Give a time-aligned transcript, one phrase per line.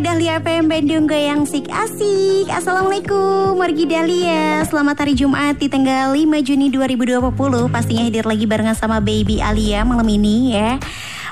[0.00, 2.48] 101,5 Dahlia FM Bandung Goyang Sik Asik.
[2.48, 4.64] Assalamualaikum Wargi Dahlia.
[4.64, 7.28] Selamat hari Jumat di tanggal 5 Juni 2020
[7.68, 10.80] Pastinya hadir lagi barengan sama Baby Alia malam ini ya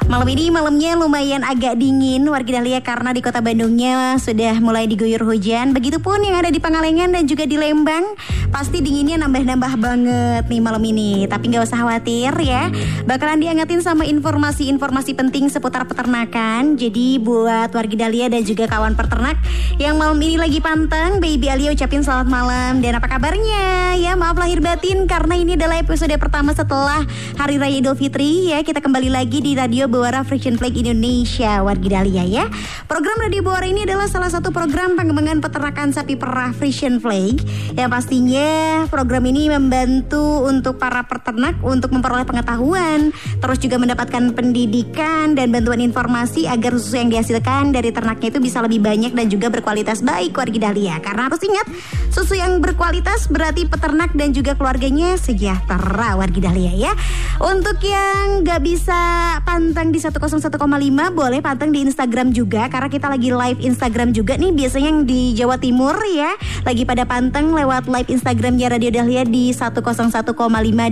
[0.09, 5.21] Malam ini malamnya lumayan agak dingin warga Dahlia karena di kota Bandungnya sudah mulai diguyur
[5.21, 5.77] hujan.
[5.77, 8.17] Begitupun yang ada di Pangalengan dan juga di Lembang.
[8.49, 11.29] Pasti dinginnya nambah-nambah banget nih malam ini.
[11.29, 12.73] Tapi nggak usah khawatir ya.
[13.05, 16.81] Bakalan diangetin sama informasi-informasi penting seputar peternakan.
[16.81, 19.37] Jadi buat warga Dahlia dan juga kawan peternak
[19.79, 23.95] yang malam ini lagi pantang, Baby Alia ucapin selamat malam dan apa kabarnya?
[23.95, 27.07] Ya maaf lahir batin karena ini adalah episode pertama setelah
[27.39, 28.65] Hari Raya Idul Fitri ya.
[28.67, 32.47] Kita kembali lagi di radio Buara Friction Flag Indonesia Wargi Dahlia ya.
[32.87, 37.43] Program Radio Buara ini adalah salah satu program pengembangan peternakan sapi perah Friction Flag.
[37.75, 38.51] Yang pastinya
[38.87, 45.83] program ini membantu untuk para peternak untuk memperoleh pengetahuan Terus juga mendapatkan pendidikan dan bantuan
[45.83, 50.35] informasi agar susu yang dihasilkan dari ternaknya itu bisa lebih banyak dan juga berkualitas baik
[50.35, 50.99] Wargi Dahlia.
[50.99, 51.67] Karena harus ingat
[52.11, 56.93] susu yang berkualitas berarti peternak dan juga keluarganya sejahtera Wargi Dahlia ya.
[57.39, 58.99] Untuk yang gak bisa
[59.47, 64.37] pantang pantang di 101,5 boleh pantang di Instagram juga karena kita lagi live Instagram juga
[64.37, 66.37] nih biasanya yang di Jawa Timur ya.
[66.69, 70.29] Lagi pada pantang lewat live Instagramnya Radio Dahlia di 101,5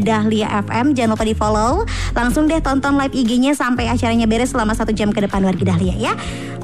[0.00, 1.84] Dahlia FM jangan lupa di follow
[2.16, 5.92] langsung deh tonton live IG-nya sampai acaranya beres selama satu jam ke depan warga Dahlia
[5.92, 6.12] ya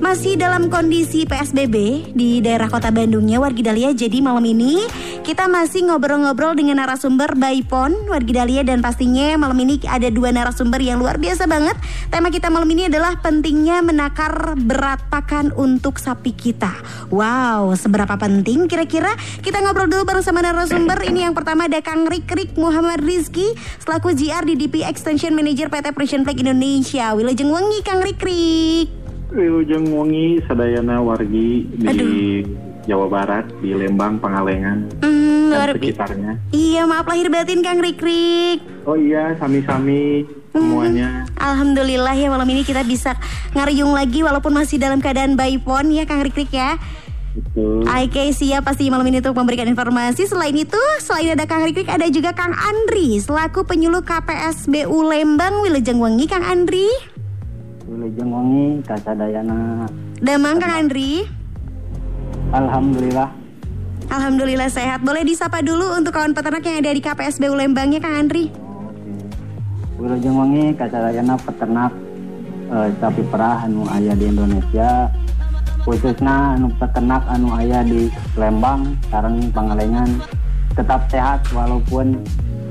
[0.03, 4.83] masih dalam kondisi PSBB di daerah kota Bandungnya warga Dahlia jadi malam ini
[5.23, 10.83] kita masih ngobrol-ngobrol dengan narasumber Baipon warga Dahlia dan pastinya malam ini ada dua narasumber
[10.83, 11.79] yang luar biasa banget
[12.13, 16.69] Tema kita malam ini adalah pentingnya menakar berat pakan untuk sapi kita.
[17.09, 19.17] Wow, seberapa penting kira-kira?
[19.41, 21.01] Kita ngobrol dulu bareng sama narasumber.
[21.09, 25.97] Ini yang pertama ada Kang Rikrik Muhammad Rizky selaku GR di DP Extension Manager PT
[25.97, 27.17] Precision Flag Indonesia.
[27.17, 29.02] Wilujeng Wengi Kang Rikrik.
[29.33, 32.45] Wilujeng Wengi Sadayana Wargi di Aduh.
[32.85, 36.33] Jawa Barat di Lembang Pangalengan mm, dan sekitarnya.
[36.53, 38.61] Iya maaf lahir batin Kang Rikrik.
[38.85, 41.25] Oh iya sami-sami semuanya.
[41.25, 43.17] Hmm, Alhamdulillah ya malam ini kita bisa
[43.57, 46.77] ngariung lagi walaupun masih dalam keadaan pon ya Kang Rikrik ya.
[47.33, 47.89] Betul.
[47.89, 50.29] Oke siap pasti malam ini untuk memberikan informasi.
[50.29, 55.97] Selain itu, selain ada Kang Rikrik, ada juga Kang Andri selaku penyuluh KPSBU Lembang Wilujeng
[55.97, 56.29] Wengi.
[56.29, 57.12] Kang Andri.
[57.93, 59.85] Wilujeng Wengi, Kasadayana.
[60.25, 61.29] Damang Kang Andri.
[62.49, 63.29] Alhamdulillah.
[64.09, 65.05] Alhamdulillah sehat.
[65.05, 68.49] Boleh disapa dulu untuk kawan peternak yang ada di KPSBU Lembangnya Kang Andri.
[70.01, 71.93] Wilujeng Wengi kacarayana peternak
[72.73, 75.13] e, sapi perah anu ayah di Indonesia
[75.85, 78.09] khususnya anu peternak anu ayah di
[78.41, 80.09] Lembang sekarang Pangalengan
[80.73, 82.25] tetap sehat walaupun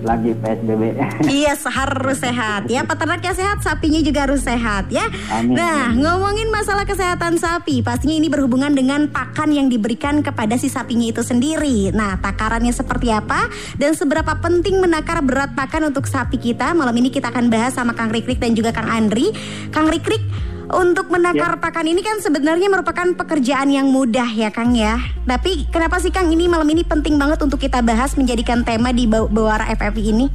[0.03, 0.83] lagi PSBB.
[1.25, 2.81] Iya, harus sehat ya.
[2.83, 5.07] Peternaknya sehat, sapinya juga harus sehat ya.
[5.31, 5.55] Amin.
[5.55, 11.07] Nah, ngomongin masalah kesehatan sapi, pastinya ini berhubungan dengan pakan yang diberikan kepada si sapinya
[11.07, 11.93] itu sendiri.
[11.95, 13.47] Nah, takarannya seperti apa
[13.77, 16.73] dan seberapa penting menakar berat pakan untuk sapi kita?
[16.75, 19.31] Malam ini kita akan bahas sama Kang Rikrik dan juga Kang Andri.
[19.71, 20.21] Kang Rikrik,
[20.71, 21.61] untuk menakar ya.
[21.61, 24.99] pakan ini kan sebenarnya merupakan pekerjaan yang mudah ya Kang ya.
[25.27, 29.05] Tapi kenapa sih Kang ini malam ini penting banget untuk kita bahas menjadikan tema di
[29.07, 30.25] Bawara FFI ini?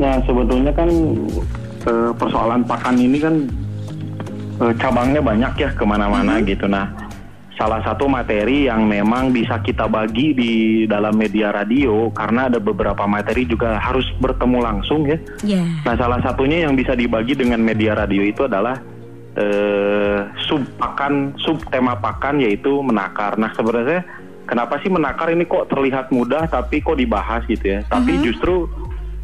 [0.00, 0.88] Ya sebetulnya kan
[1.84, 3.34] eh, persoalan pakan ini kan
[4.64, 6.44] eh, cabangnya banyak ya ke mana-mana hmm.
[6.48, 6.64] gitu.
[6.64, 6.88] Nah
[7.60, 10.52] salah satu materi yang memang bisa kita bagi di
[10.88, 15.20] dalam media radio karena ada beberapa materi juga harus bertemu langsung ya.
[15.44, 15.68] Yeah.
[15.84, 18.80] Nah salah satunya yang bisa dibagi dengan media radio itu adalah
[19.36, 23.38] eh, sub pakan sub tema pakan yaitu menakar.
[23.38, 24.02] Nah sebenarnya
[24.48, 27.80] kenapa sih menakar ini kok terlihat mudah tapi kok dibahas gitu ya?
[27.86, 28.24] Tapi uh-huh.
[28.26, 28.54] justru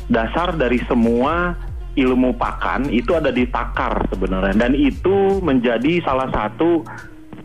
[0.06, 1.58] dasar dari semua
[1.96, 6.84] ilmu pakan itu ada di takar sebenarnya dan itu menjadi salah satu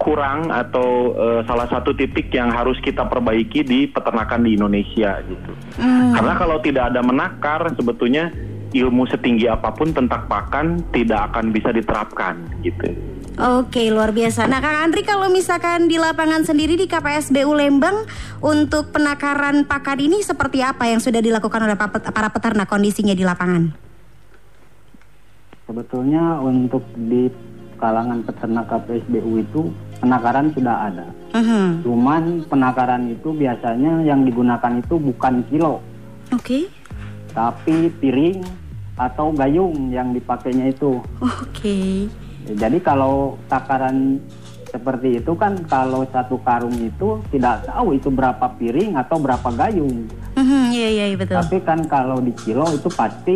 [0.01, 5.51] kurang atau uh, salah satu titik yang harus kita perbaiki di peternakan di Indonesia gitu.
[5.77, 6.17] Mm.
[6.17, 8.33] Karena kalau tidak ada menakar sebetulnya
[8.71, 12.95] ilmu setinggi apa pun tentang pakan tidak akan bisa diterapkan gitu.
[13.39, 14.43] Oke, luar biasa.
[14.45, 18.03] Nah, Kang Andri kalau misalkan di lapangan sendiri di KPSBU Lembang
[18.43, 21.79] untuk penakaran pakan ini seperti apa yang sudah dilakukan oleh
[22.11, 23.71] para peternak kondisinya di lapangan?
[25.63, 27.31] Sebetulnya untuk di
[27.79, 29.71] kalangan peternak KPSBU itu
[30.03, 31.07] penakaran sudah ada.
[31.33, 31.87] Mhm.
[31.87, 35.79] Cuman penakaran itu biasanya yang digunakan itu bukan kilo,
[36.29, 36.67] Oke.
[37.31, 38.60] tapi piring
[39.01, 41.01] atau gayung yang dipakainya itu.
[41.17, 42.05] Oke.
[42.45, 44.21] Jadi kalau takaran
[44.71, 50.07] seperti itu kan kalau satu karung itu tidak tahu itu berapa piring atau berapa gayung.
[50.39, 51.35] Mhm, Iya iya iya, betul.
[51.35, 53.35] Tapi kan kalau di kilo itu pasti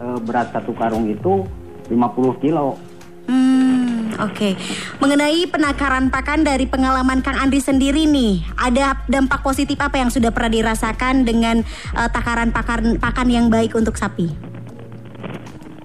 [0.00, 1.44] eh, berat satu karung itu
[1.92, 2.80] 50 kilo.
[3.28, 4.56] Hmm, oke.
[5.04, 10.32] Mengenai penakaran pakan dari pengalaman Kang Andri sendiri nih, ada dampak positif apa yang sudah
[10.32, 11.60] pernah dirasakan dengan
[11.92, 14.54] eh, takaran pakan pakan yang baik untuk sapi?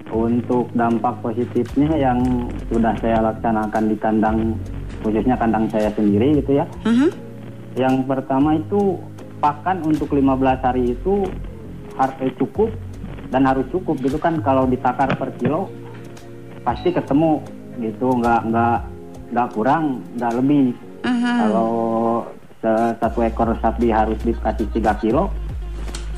[0.09, 4.37] Untuk dampak positifnya yang sudah saya laksanakan di kandang
[5.05, 6.65] khususnya kandang saya sendiri gitu ya.
[6.83, 7.09] Mhm.
[7.77, 8.97] Yang pertama itu
[9.39, 11.23] pakan untuk 15 hari itu
[11.95, 12.73] harus cukup
[13.29, 15.69] dan harus cukup gitu kan kalau ditakar per kilo
[16.65, 17.39] pasti ketemu
[17.79, 18.77] gitu nggak nggak
[19.31, 20.75] nggak kurang nggak lebih
[21.05, 21.35] Mhm.
[21.39, 21.71] kalau
[22.99, 25.31] satu ekor sapi harus dikasih 3 kilo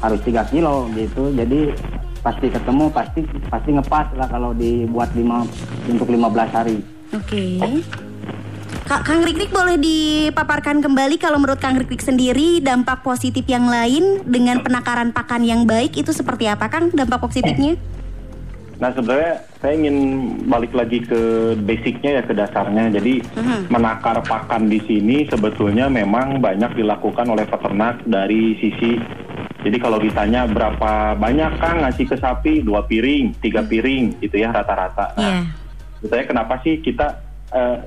[0.02, 1.78] harus 3 kilo gitu jadi
[2.22, 5.46] pasti ketemu pasti pasti ngepas lah kalau dibuat lima
[5.90, 6.78] untuk 15 hari
[7.12, 7.60] Oke.
[8.88, 14.24] Kak Kang Rikrik boleh dipaparkan kembali kalau menurut Kang Rikrik sendiri dampak positif yang lain
[14.24, 17.76] dengan penakaran pakan yang baik itu seperti apa Kang dampak positifnya?
[18.82, 19.96] Nah sebenarnya saya ingin
[20.50, 22.90] balik lagi ke basicnya ya ke dasarnya.
[22.98, 23.70] Jadi Mhm.
[23.70, 28.98] menakar pakan di sini sebetulnya memang banyak dilakukan oleh peternak dari sisi.
[29.62, 34.50] Jadi kalau ditanya berapa banyak kang ngasih ke sapi dua piring, tiga piring gitu ya
[34.50, 35.14] rata-rata.
[35.18, 35.46] Nah,
[36.02, 37.22] Saya kenapa sih kita
[37.54, 37.78] eh,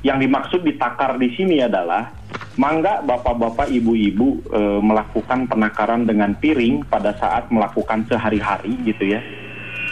[0.00, 2.08] yang dimaksud ditakar di sini adalah
[2.56, 9.20] mangga bapak-bapak ibu-ibu eh, melakukan penakaran dengan piring pada saat melakukan sehari-hari gitu ya.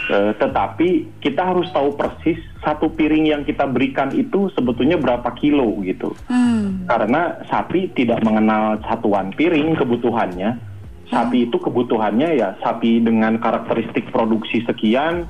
[0.07, 5.83] Eh, tetapi kita harus tahu persis satu piring yang kita berikan itu sebetulnya berapa kilo
[5.83, 6.15] gitu.
[6.31, 6.87] Hmm.
[6.87, 10.66] Karena sapi tidak mengenal satuan piring kebutuhannya.
[11.07, 15.23] Sapi itu kebutuhannya ya sapi dengan karakteristik produksi sekian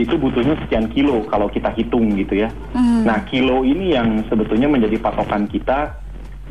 [0.00, 2.50] itu butuhnya sekian kilo kalau kita hitung gitu ya.
[2.74, 3.06] Hmm.
[3.06, 5.94] Nah kilo ini yang sebetulnya menjadi patokan kita.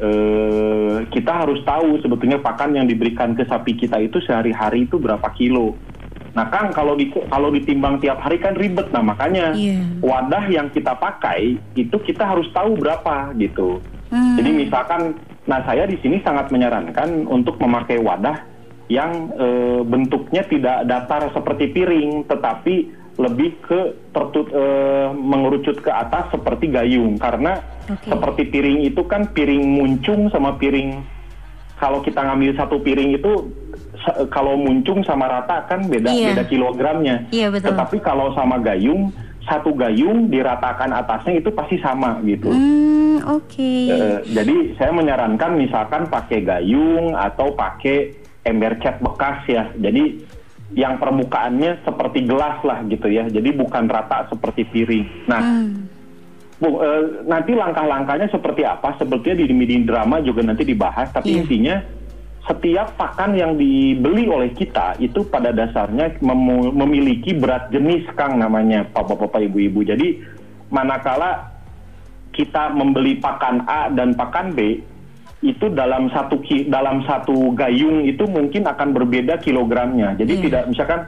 [0.01, 5.29] Eh, kita harus tahu sebetulnya pakan yang diberikan ke sapi kita itu sehari-hari itu berapa
[5.35, 5.77] kilo.
[6.31, 8.87] Nah Kang kalau di, kalau ditimbang tiap hari kan ribet.
[8.95, 9.83] Nah makanya Iya.
[9.99, 13.83] wadah yang kita pakai itu kita harus tahu berapa gitu.
[14.09, 14.35] Hmm.
[14.39, 15.15] Jadi misalkan,
[15.47, 18.50] nah saya di sini sangat menyarankan untuk memakai wadah
[18.89, 22.75] yang eh, bentuknya tidak datar seperti piring, tetapi
[23.19, 23.79] lebih ke
[24.09, 27.19] tertut eh, mengerucut ke atas seperti gayung.
[27.19, 28.07] Karena Oke.
[28.09, 31.03] seperti piring itu kan piring muncung sama piring
[31.77, 33.31] kalau kita ngambil satu piring itu
[34.29, 36.27] kalau muncung sama rata kan beda Iya.
[36.33, 37.25] beda kilogramnya.
[37.33, 37.73] Iya, betul.
[37.73, 39.09] Tetapi kalau sama gayung
[39.41, 42.53] satu gayung diratakan atasnya itu pasti sama gitu.
[42.53, 43.73] Hmm, oke.
[43.89, 48.13] Eh, jadi saya menyarankan misalkan pakai gayung atau pakai
[48.45, 49.69] ember cat bekas ya.
[49.77, 50.23] Jadi
[50.71, 53.27] yang permukaannya seperti gelas lah gitu ya.
[53.27, 55.07] Jadi bukan rata seperti piring.
[55.27, 55.91] Nah, Hmm.
[56.61, 58.93] Bu, eh, nanti langkah-langkahnya seperti apa?
[59.01, 61.09] Sebetulnya di di drama juga nanti dibahas.
[61.09, 61.37] Tapi Iya.
[61.41, 61.75] intinya
[62.45, 68.85] setiap pakan yang dibeli oleh kita itu pada dasarnya memu- memiliki berat jenis, Kang namanya,
[68.93, 69.81] bapak-bapak, ibu-ibu.
[69.81, 70.21] Jadi
[70.69, 71.49] manakala
[72.29, 74.85] kita membeli pakan A dan pakan B
[75.41, 80.13] itu dalam satu ki- dalam satu gayung itu mungkin akan berbeda kilogramnya.
[80.15, 80.43] Jadi Iya.
[80.47, 81.01] tidak misalkan,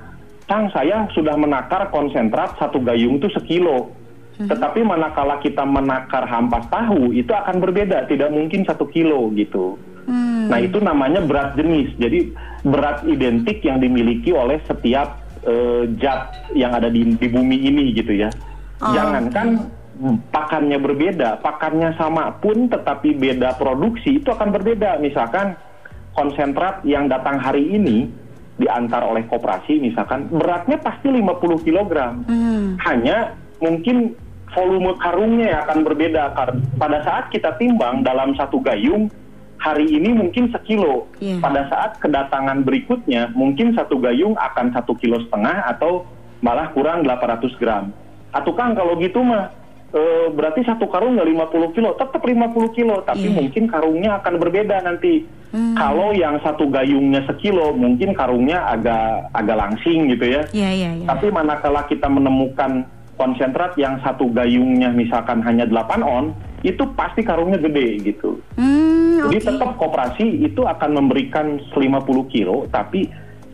[0.44, 3.94] Kang saya sudah menakar konsentrat satu gayung itu sekilo.
[4.34, 9.78] Tetapi manakala kita menakar hampas tahu itu akan berbeda, tidak mungkin satu kilo gitu.
[10.10, 10.50] Hmm.
[10.50, 11.94] Nah itu namanya berat jenis.
[11.96, 12.34] Jadi
[12.66, 18.16] berat identik yang dimiliki oleh setiap eh, zat yang ada di, di bumi ini gitu
[18.16, 18.32] ya.
[18.80, 19.70] Oh, Jangankan
[20.34, 24.98] pakannya berbeda, pakannya sama pun tetapi beda produksi itu akan berbeda.
[25.00, 25.54] Misalkan
[26.18, 28.10] konsentrat yang datang hari ini
[28.54, 31.94] diantar oleh koperasi misalkan beratnya pasti 50 kg.
[32.30, 32.78] Hmm.
[32.86, 34.14] Hanya mungkin
[34.54, 36.34] volume karungnya akan berbeda.
[36.78, 39.10] Pada saat kita timbang dalam satu gayung,
[39.58, 41.10] hari ini mungkin sekilo.
[41.18, 41.42] Iya.
[41.42, 46.06] Pada saat kedatangan berikutnya, mungkin satu gayung akan satu kilo setengah atau
[46.46, 47.90] malah kurang 800 gram.
[48.36, 49.54] Atau Kang kalau gitu mah,
[49.94, 53.06] eh, berarti satu karung nggak 50 kilo, tetap 50 kilo.
[53.06, 53.38] Tapi Iya.
[53.38, 55.24] mungkin karungnya akan berbeda nanti.
[55.54, 55.78] Hmm.
[55.78, 60.42] Kalau yang satu gayungnya sekilo, mungkin karungnya agak agak langsing gitu ya.
[60.50, 61.06] Iya, iya, iya.
[61.06, 66.34] Tapi manakala kita menemukan konsentrat yang satu gayungnya misalkan hanya 8 on,
[66.66, 68.42] itu pasti karungnya gede gitu.
[68.58, 73.06] Hmm, Jadi tetap koperasi itu akan memberikan 50 kilo, tapi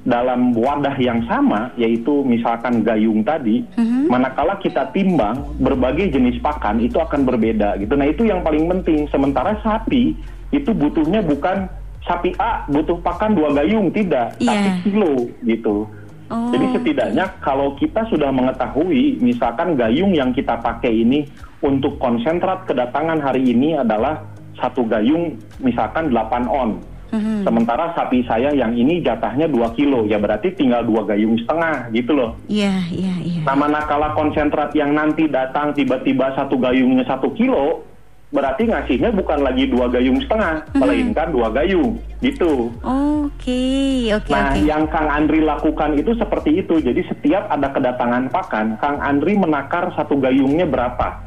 [0.09, 4.09] dalam wadah yang sama, yaitu misalkan gayung tadi, Mhm.
[4.09, 7.93] manakala kita timbang berbagai jenis pakan itu akan berbeda gitu.
[7.93, 9.05] Nah itu yang paling penting.
[9.13, 10.17] Sementara sapi
[10.49, 11.69] itu butuhnya bukan
[12.03, 14.49] sapi A butuh pakan dua gayung tidak, Iya.
[14.49, 15.13] tapi kilo
[15.45, 15.85] gitu.
[16.29, 21.25] Oh, Jadi setidaknya kalau kita sudah mengetahui, misalkan gayung yang kita pakai ini
[21.61, 24.21] untuk konsentrat kedatangan hari ini adalah
[24.61, 26.77] satu gayung misalkan 8 on.
[27.09, 27.41] Mhm.
[27.45, 32.13] Sementara sapi saya yang ini jatahnya 2 kilo, ya berarti tinggal dua gayung setengah gitu
[32.13, 32.37] loh.
[32.45, 33.41] Iya, iya, iya.
[33.45, 37.81] Nah manakala konsentrat yang nanti datang tiba-tiba satu gayungnya satu kilo,
[38.29, 42.69] berarti ngasihnya bukan lagi dua gayung setengah, melainkan dua gayung gitu.
[42.85, 44.61] Oke, oke, Nah, oke.
[44.69, 46.77] yang Kang Andri lakukan itu seperti itu.
[46.77, 51.25] Jadi setiap ada kedatangan pakan, Kang Andri menakar satu gayungnya berapa.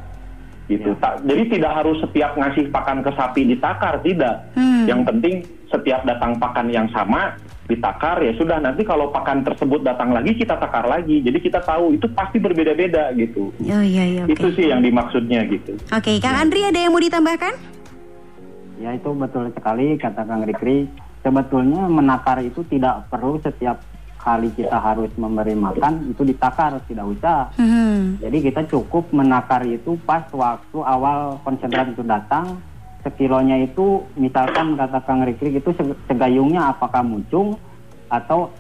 [0.71, 0.95] Gitu.
[1.03, 4.47] Tak, jadi tidak harus setiap ngasih pakan ke sapi ditakar, tidak.
[4.55, 4.87] Hmm.
[4.87, 5.35] Yang penting
[5.73, 7.35] setiap datang pakan yang sama
[7.73, 11.25] ditakar ya sudah nanti kalau pakan tersebut datang lagi kita takar lagi.
[11.25, 13.49] Jadi kita tahu itu pasti berbeda-beda gitu.
[13.55, 14.37] Oh iya, iya, oke.
[14.37, 15.79] Itu sih yang dimaksudnya gitu.
[15.89, 17.55] Oke, Kang Andri ada yang mau ditambahkan?
[18.83, 20.91] Ya itu betul sekali kata Kang Rikri.
[21.23, 23.79] Sebetulnya menakar itu tidak perlu setiap
[24.23, 27.51] kali kita harus memberi makan itu ditakar, tidak usah.
[27.59, 28.19] Hmm.
[28.19, 32.59] Jadi kita cukup menakar itu pas waktu awal konsentrat itu datang.
[33.03, 37.59] Sekilonya itu misalkan kata Kang Rikri itu se- segayungnya apakah muncung
[38.07, 38.55] atau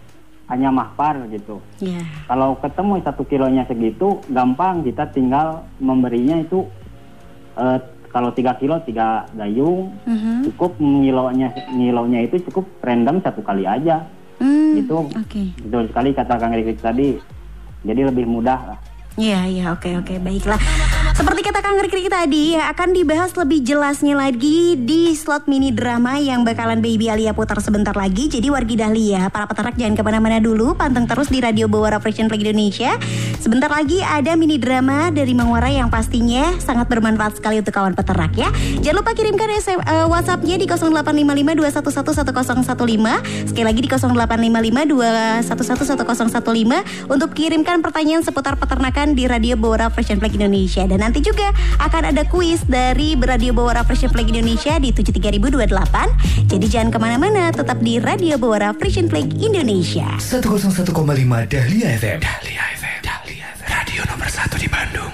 [0.47, 1.63] hanya mahpar gitu.
[1.79, 2.03] Ya.
[2.27, 6.67] Kalau ketemu satu kilonya segitu gampang kita tinggal memberinya itu
[7.55, 10.51] eh, kalau tiga kilo tiga gayung Mhm.
[10.51, 14.05] cukup ngilonya ngilonya itu cukup random satu kali aja
[14.37, 14.97] Hmm, Gitu.
[15.15, 15.55] Oke.
[15.57, 17.15] betul sekali kata Kang Rikri tadi
[17.81, 18.79] jadi lebih mudah lah
[19.13, 20.57] Iya, iya, oke, oke, baiklah.
[21.13, 26.17] Seperti kata Kang Rikri tadi, ya, akan dibahas lebih jelasnya lagi di slot mini drama
[26.17, 28.33] yang bakalan Baby Alia putar sebentar lagi.
[28.33, 32.25] Jadi wargi Dahlia, para peternak jangan ke mana-mana dulu, panteng terus di Radio Bawara Fresh
[32.25, 32.97] Flag Indonesia.
[33.43, 38.33] Sebentar lagi ada mini drama dari Mangwara yang pastinya sangat bermanfaat sekali untuk kawan peternak
[38.33, 38.49] ya.
[38.81, 43.21] Jangan lupa kirimkan SM, eh, WhatsApp-nya di 085521111015.
[43.51, 50.89] Sekali lagi di 085521111015 untuk kirimkan pertanyaan seputar peternakan di Radio Bawara Fresh Flag Indonesia.
[50.89, 51.51] Dan nanti juga
[51.83, 56.47] akan ada kuis dari Radio Bawara Fresh Flag Indonesia di 73028.
[56.47, 60.07] Jadi jangan ke mana-mana, tetap di Radio Bawara Fresh Flag Indonesia.
[60.23, 60.95] 101,5
[61.51, 62.19] Dahlia FM.
[62.23, 62.99] Dahlia FM.
[63.03, 63.67] Dahlia FM.
[63.67, 65.13] Radio nomor 1 di Bandung.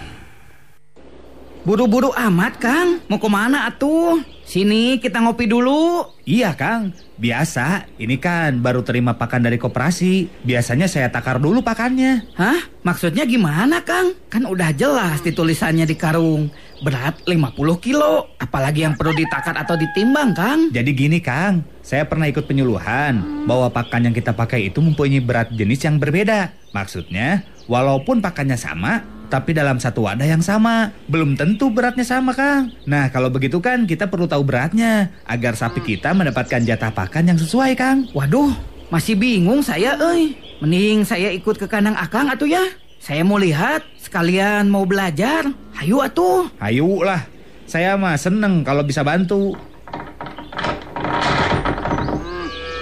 [1.65, 3.01] Buru-buru amat, Kang.
[3.09, 4.21] Mau ke mana atuh?
[4.45, 6.05] Sini kita ngopi dulu.
[6.29, 7.91] Iya Kang, biasa.
[7.99, 10.43] Ini kan baru terima pakan dari koperasi.
[10.47, 12.25] Biasanya saya takar dulu pakannya.
[12.39, 12.71] Hah?
[12.87, 14.15] Maksudnya gimana, Kang?
[14.31, 16.49] Kan udah jelas di tulisannya di karung.
[16.81, 18.33] Berat 50 kilo.
[18.39, 20.71] Apalagi yang perlu ditakar atau ditimbang, Kang?
[20.71, 25.51] Jadi gini Kang, saya pernah ikut penyuluhan bahwa pakan yang kita pakai itu mempunyai berat
[25.53, 26.55] jenis yang berbeda.
[26.73, 32.73] Maksudnya, walaupun pakannya sama, tapi dalam satu wadah yang sama, belum tentu beratnya sama Kang.
[32.89, 37.39] Nah kalau begitu kan kita perlu tahu beratnya, agar sapi kita mendapatkan jatah pakan yang
[37.39, 38.09] sesuai Kang.
[38.17, 38.57] Waduh,
[38.89, 40.33] masih bingung saya, euy.
[40.65, 42.65] Mending saya ikut ke kandang Akang atuh ya.
[42.99, 45.47] Saya mau lihat, sekalian mau belajar.
[45.79, 46.51] Hayu atuh.
[46.59, 47.23] Ayo lah,
[47.69, 49.55] saya mah seneng kalau bisa bantu.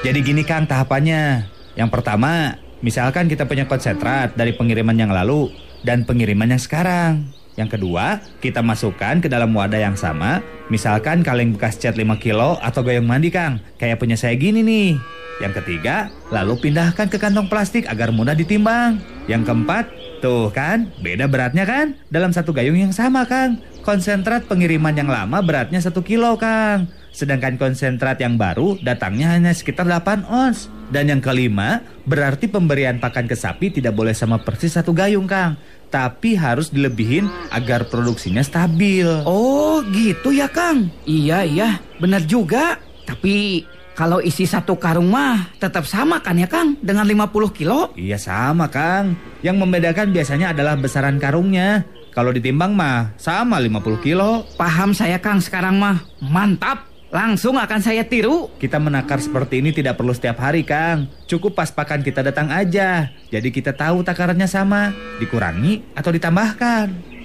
[0.07, 1.51] Jadi gini Kang tahapannya.
[1.77, 7.31] Yang pertama, misalkan kita punya konsentrat dari pengiriman yang lalu dan pengiriman yang sekarang.
[7.57, 12.61] Yang kedua, kita masukkan ke dalam wadah yang sama, misalkan kaleng bekas cat 5 kilo
[12.61, 14.99] atau gayung mandi Kang, kayak punya saya gini nih.
[15.41, 19.01] Yang ketiga, lalu pindahkan ke kantong plastik agar mudah ditimbang.
[19.25, 19.85] Yang keempat,
[20.21, 21.97] tuh kan, beda beratnya kan?
[22.13, 23.61] Dalam satu gayung yang sama Kang.
[23.81, 26.91] Konsentrat pengiriman yang lama beratnya 1 kilo Kang.
[27.17, 30.69] Sedangkan konsentrat yang baru datangnya hanya sekitar 8 ons.
[30.93, 35.57] Dan yang kelima, berarti pemberian pakan ke sapi tidak boleh sama persis satu gayung Kang.
[35.89, 39.09] Tapi harus dilebihin agar produksinya stabil.
[39.25, 40.93] Oh, gitu ya, Kang.
[41.09, 42.77] Iya, iya, benar juga.
[43.09, 43.65] Tapi
[43.97, 46.77] kalau isi satu karung mah tetap sama kan ya, Kang?
[46.85, 47.97] Dengan 50 kilo?
[47.97, 49.17] Iya sama Kang.
[49.41, 51.89] Yang membedakan biasanya adalah besaran karungnya.
[52.13, 54.45] Kalau ditimbang mah sama 50 kilo.
[54.61, 56.05] Paham saya, Kang, sekarang mah.
[56.21, 56.96] Mantap.
[57.17, 58.53] Langsung akan saya tiru.
[58.61, 61.09] Kita menakar seperti ini tidak perlu setiap hari Kang.
[61.25, 63.09] Cukup pas pakan kita datang aja.
[63.33, 64.93] Jadi kita tahu takarannya sama.
[65.17, 67.16] Dikurangi atau ditambahkan.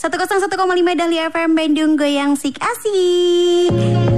[0.00, 4.09] 101,5 Dahlia FM Bandung Goyang Sik Asik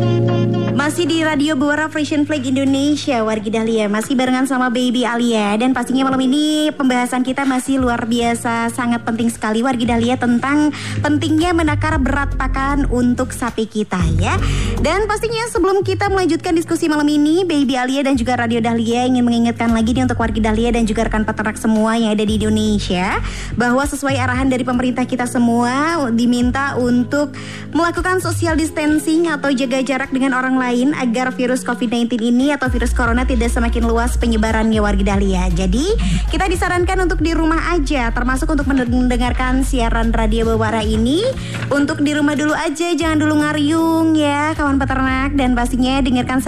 [0.73, 3.93] masih di Radio Buara Fashion Flag Indonesia Wargi Dahlia.
[3.93, 5.53] Masih barengan sama Baby Alia.
[5.61, 10.73] Dan pastinya malam ini pembahasan kita masih luar biasa Sangat penting sekali Wargi Dahlia Tentang
[11.05, 14.41] pentingnya menakar berat pakan untuk sapi kita ya.
[14.81, 19.29] Dan pastinya sebelum kita melanjutkan diskusi malam ini Baby Alia dan juga Radio Dahlia ingin
[19.29, 23.21] mengingatkan lagi nih untuk Wargi Dahlia Dan juga rekan peternak semua yang ada di Indonesia
[23.61, 27.37] Bahwa sesuai arahan dari pemerintah kita semua Diminta untuk
[27.77, 32.71] melakukan social distancing Atau jaga jarak dengan orang lain lain agar virus COVID-19 ini atau
[32.71, 35.51] virus corona tidak semakin luas penyebarannya warga Dahlia.
[35.51, 35.99] Jadi
[36.31, 41.27] kita disarankan untuk di rumah aja, termasuk untuk mendengarkan siaran radio Bawara ini.
[41.75, 46.39] Untuk di rumah dulu aja, jangan dulu ngariung ya kawan peternak dan pastinya dengarkan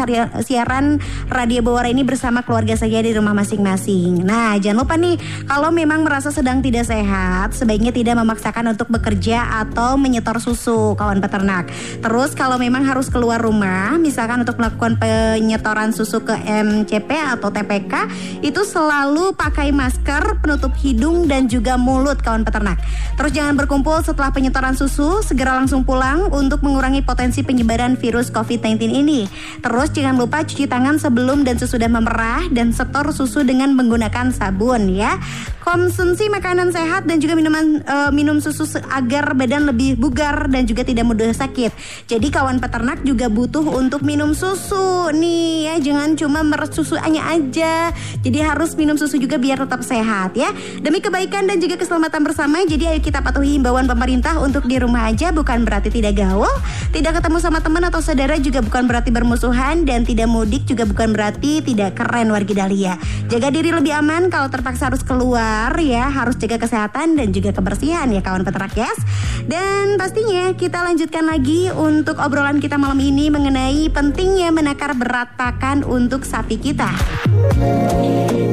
[0.45, 4.23] siaran radio Bawara ini bersama keluarga saja di rumah masing-masing.
[4.23, 5.17] Nah jangan lupa nih
[5.49, 11.25] kalau memang merasa sedang tidak sehat, sebaiknya tidak memaksakan untuk bekerja atau menyetor susu kawan
[11.25, 11.73] peternak.
[12.05, 18.13] Terus kalau memang harus keluar rumah, misalkan untuk melakukan penyetoran susu ke MCP atau TPK
[18.45, 22.77] itu selalu pakai masker, penutup hidung dan juga mulut kawan peternak.
[23.17, 28.91] Terus jangan berkumpul setelah penyetoran susu, segera langsung pulang untuk mengurangi potensi penyebaran virus COVID-19
[28.91, 29.25] ini.
[29.63, 34.91] Terus jangan lupa cuci tangan sebelum dan sesudah memerah dan setor susu dengan menggunakan sabun
[34.91, 35.17] ya.
[35.63, 40.83] Konsumsi makanan sehat dan juga minuman uh, minum susu agar badan lebih bugar dan juga
[40.83, 41.71] tidak mudah sakit.
[42.11, 45.13] Jadi kawan peternak juga butuh untuk minum susu.
[45.13, 47.93] Nih ya jangan cuma meres susu hanya aja.
[48.25, 50.51] Jadi harus minum susu juga biar tetap sehat ya.
[50.81, 55.07] Demi kebaikan dan juga keselamatan bersama jadi ayo kita patuhi himbauan pemerintah untuk di rumah
[55.13, 56.51] aja bukan berarti tidak gaul.
[56.91, 61.13] Tidak ketemu sama teman atau saudara juga bukan berarti bermusuhan dan tidak mudik juga bukan
[61.13, 62.97] berarti tidak keren warga Dahlia.
[63.29, 68.09] Jaga diri lebih aman kalau terpaksa harus keluar ya harus jaga kesehatan dan juga kebersihan
[68.09, 68.99] ya kawan peternak yes.
[69.45, 75.85] Dan pastinya kita lanjutkan lagi untuk obrolan kita malam ini mengenai pentingnya menakar berat pakan
[75.85, 76.91] untuk sapi kita.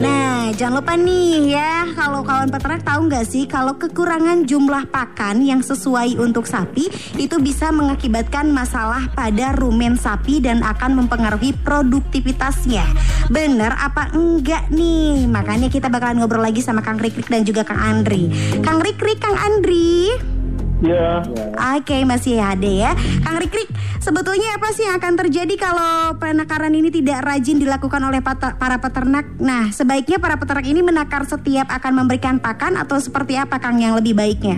[0.02, 5.46] Nah, jangan lupa nih ya, kalau kawan peternak tahu nggak sih kalau kekurangan jumlah pakan
[5.46, 12.86] yang sesuai untuk sapi itu bisa mengakibatkan masalah pada rumen sapi dan akan mempengaruhi produktivitasnya.
[13.30, 15.30] Bener apa enggak nih?
[15.30, 18.32] Makanya kita bakalan ngobrol lagi sama Kang Rikrik dan juga Kang Andri.
[18.66, 20.31] Kang Rikrik, Kang Andri.
[20.82, 21.22] Ya.
[21.78, 22.92] Oke, okay, masih ada ya.
[23.22, 23.70] Kang Rikrik,
[24.02, 28.18] sebetulnya apa sih yang akan terjadi kalau penakaran ini tidak rajin dilakukan oleh
[28.58, 29.30] para peternak?
[29.38, 33.94] Nah, sebaiknya para peternak ini menakar setiap akan memberikan pakan atau seperti apa Kang yang
[33.94, 34.58] lebih baiknya?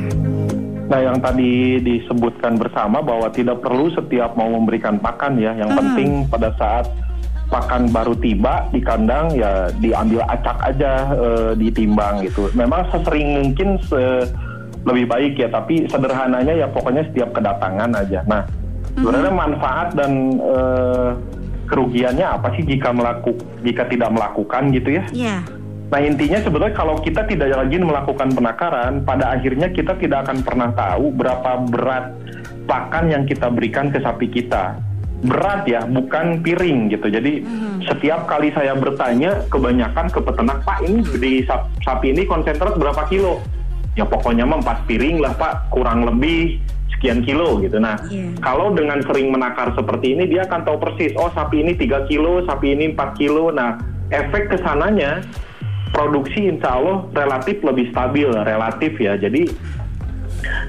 [0.88, 5.51] Nah, yang tadi disebutkan bersama bahwa tidak perlu setiap mau memberikan pakan ya.
[5.59, 5.79] Yang hmm.
[5.79, 6.88] penting pada saat
[7.51, 11.27] pakan baru tiba di kandang ya diambil acak aja e,
[11.59, 12.49] ditimbang gitu.
[12.57, 14.25] Memang sesering mungkin se
[14.84, 18.43] lebih baik ya tapi sederhananya ya pokoknya setiap kedatangan aja nah
[18.96, 19.43] sebenarnya mm-hmm.
[19.50, 20.12] manfaat dan
[20.43, 21.12] uh,
[21.67, 25.41] kerugiannya apa sih jika melakukan jika tidak melakukan gitu ya yeah.
[25.93, 30.74] Nah intinya sebetulnya kalau kita tidak rajin melakukan penakaran, pada akhirnya kita tidak akan pernah
[30.74, 32.17] tahu berapa berat
[32.65, 34.74] pakan yang kita berikan ke sapi kita.
[35.22, 37.13] Berat ya, bukan piring gitu.
[37.13, 37.86] Jadi mm-hmm.
[37.86, 41.34] setiap kali saya bertanya, kebanyakan ke peternak, Pak ini di
[41.86, 43.46] sapi ini konsentrat berapa kilo?
[43.93, 46.58] Ya pokoknya mah empat piring lah pak kurang lebih
[46.97, 47.84] sekian kilo gitu.
[47.84, 48.32] Nah, yeah.
[48.39, 52.39] kalau dengan sering menakar seperti ini dia akan tahu persis, oh sapi ini 3 kilo,
[52.47, 53.51] sapi ini 4 kilo.
[53.51, 53.75] Nah,
[54.08, 55.19] efek ke sananya
[55.91, 59.19] produksi insya Allah relatif lebih stabil, relatif ya.
[59.19, 59.51] Jadi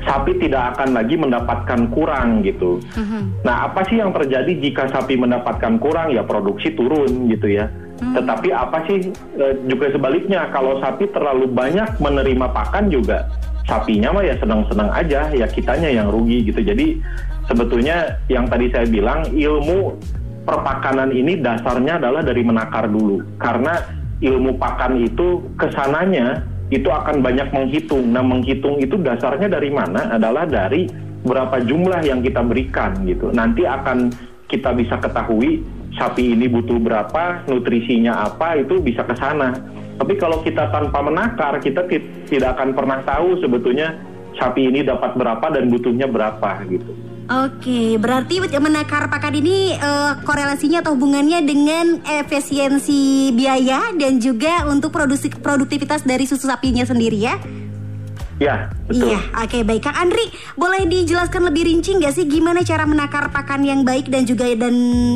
[0.07, 2.79] sapi tidak akan lagi mendapatkan kurang gitu.
[2.81, 3.23] Uh-huh.
[3.43, 6.13] Nah, apa sih yang terjadi jika sapi mendapatkan kurang?
[6.15, 7.71] Ya produksi turun gitu ya.
[8.03, 8.15] Hmm.
[8.19, 13.31] Tetapi apa sih e, juga sebaliknya kalau sapi terlalu banyak menerima pakan juga
[13.65, 16.61] sapinya mah ya senang-senang aja ya kitanya yang rugi gitu.
[16.61, 17.01] Jadi
[17.49, 19.97] sebetulnya yang tadi saya bilang ilmu
[20.45, 23.81] perpakanan ini dasarnya adalah dari menakar dulu karena
[24.21, 28.11] ilmu pakan itu ke sananya itu akan banyak menghitung.
[28.11, 30.11] Nah menghitung itu dasarnya dari mana?
[30.19, 30.91] Adalah dari
[31.23, 33.31] berapa jumlah yang kita berikan gitu.
[33.31, 34.11] Nanti akan
[34.51, 35.63] kita bisa ketahui
[35.95, 39.55] sapi ini butuh berapa, nutrisinya apa, itu bisa ke sana.
[39.95, 41.87] Tapi kalau kita tanpa menakar, kita
[42.27, 43.95] tidak akan pernah tahu sebetulnya
[44.35, 46.91] sapi ini dapat berapa dan butuhnya berapa gitu.
[47.25, 54.93] Oke, berarti menakar pakan ini uh, korelasinya atau hubungannya dengan efisiensi biaya dan juga untuk
[54.93, 57.41] produksi produktivitas dari susu sapinya sendiri ya?
[58.43, 59.15] Ya, betul.
[59.15, 59.83] Iya, oke okay, baik.
[59.89, 60.27] Kang Andri,
[60.59, 64.75] boleh dijelaskan lebih rinci nggak sih gimana cara menakar pakan yang baik dan juga dan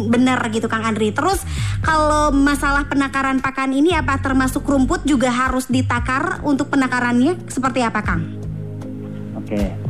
[0.09, 1.11] benar gitu Kang Andri.
[1.11, 1.43] Terus
[1.83, 8.01] kalau masalah penakaran pakan ini apa termasuk rumput juga harus ditakar untuk penakarannya seperti apa
[8.01, 8.23] Kang?
[9.35, 9.88] Oke.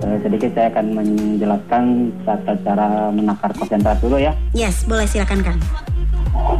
[0.00, 1.82] Eh, sedikit saya akan menjelaskan
[2.24, 4.32] tata cara menakar konsentrat dulu ya.
[4.50, 5.60] Yes, boleh silakan Kang.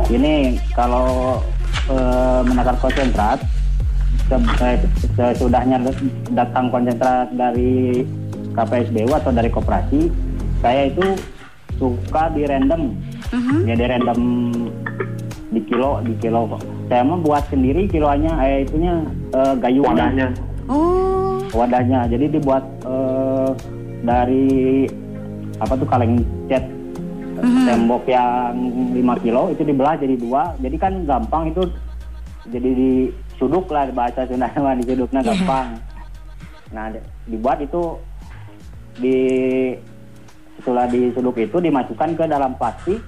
[0.06, 1.40] Ini kalau
[1.86, 3.40] eh, menakar konsentrat
[4.28, 4.84] se-
[5.16, 5.80] sesudahnya
[6.30, 8.04] datang konsentrat dari
[8.52, 10.12] KPSBU atau dari koperasi,
[10.60, 11.16] saya itu
[11.74, 12.92] suka di random,
[13.32, 13.56] Mhm.
[13.64, 14.20] ya di random
[15.48, 16.60] di kilo, di kilo.
[16.86, 18.94] Saya mau buat sendiri kiloannya, eh itunya
[19.32, 20.28] eh, gayungnya, Wadahnya.
[20.70, 22.06] Oh, wadahnya.
[22.06, 23.09] Jadi dibuat eh,
[24.00, 24.86] dari
[25.56, 26.64] apa tuh kaleng cat
[27.40, 27.64] Mhm.
[27.64, 28.52] tembok yang
[28.92, 30.52] 5 kilo itu dibelah jadi dua.
[30.60, 31.62] Jadi kan gampang itu
[32.48, 35.08] jadi disuduk lah bahasa Sunda mah Iya.
[35.24, 35.68] gampang.
[36.70, 37.96] Nah, di- dibuat itu
[39.00, 39.16] di
[40.60, 43.00] setelah disuduk itu dimasukkan ke dalam plastik.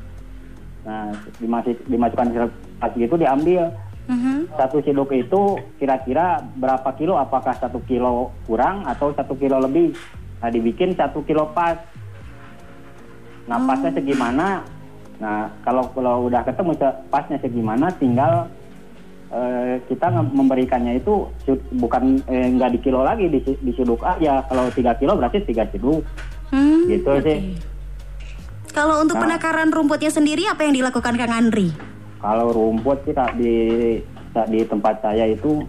[0.83, 2.43] Nah, dimasuk, dimasukkan ke
[2.81, 3.69] plastik itu diambil
[4.03, 4.51] Mhm.
[4.57, 5.41] satu siduk itu
[5.77, 7.15] kira-kira berapa kilo?
[7.15, 9.93] Apakah satu kilo kurang atau satu kilo lebih?
[10.43, 11.79] Nah, dibikin satu kilo pas.
[13.47, 14.67] Nah, pasnya segimana?
[15.23, 16.75] Nah, kalau kalau udah ketemu
[17.07, 18.51] pasnya segimana, tinggal
[19.31, 21.31] eh, kita memberikannya itu
[21.79, 24.43] bukan eh, nggak di kilo lagi, di, disuduk aja.
[24.51, 26.03] Kalau tiga kilo berarti tiga siduk.
[26.51, 27.23] Hmm, Gitu oke.
[27.23, 27.39] sih.
[28.75, 29.31] Kalau untuk Nah.
[29.31, 31.71] penakaran rumputnya sendiri apa yang dilakukan Kang Andri?
[32.19, 33.55] Kalau rumput sih Kak, di
[34.49, 35.61] di tempat saya itu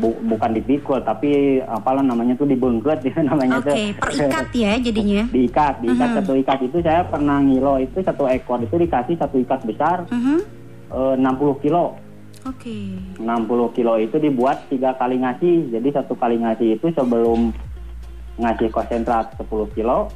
[0.00, 1.30] bu- bukan dipikul tapi
[1.62, 3.76] apalah namanya tuh dibengket ya namanya Oke, tuh.
[4.00, 5.22] perikat ya jadinya.
[5.34, 6.16] diikat, diikat Mhm.
[6.16, 10.36] satu ikat itu saya pernah ngilo itu satu ekor itu dikasih satu ikat besar Mhm.
[10.90, 12.00] eh, 60 kilo.
[12.42, 12.96] Oke.
[13.14, 13.36] 60
[13.70, 15.68] kilo itu dibuat tiga kali ngasih.
[15.70, 17.52] Jadi satu kali ngasih itu sebelum
[18.36, 20.08] ngasih konsentrat 10 kilo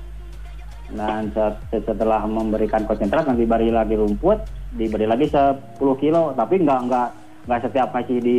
[0.91, 4.41] dan se- setelah memberikan konsentrat nanti beri lagi rumput
[4.73, 5.61] diberi lagi 10
[5.95, 7.09] kilo tapi nggak nggak
[7.45, 8.39] nggak setiap ngasih di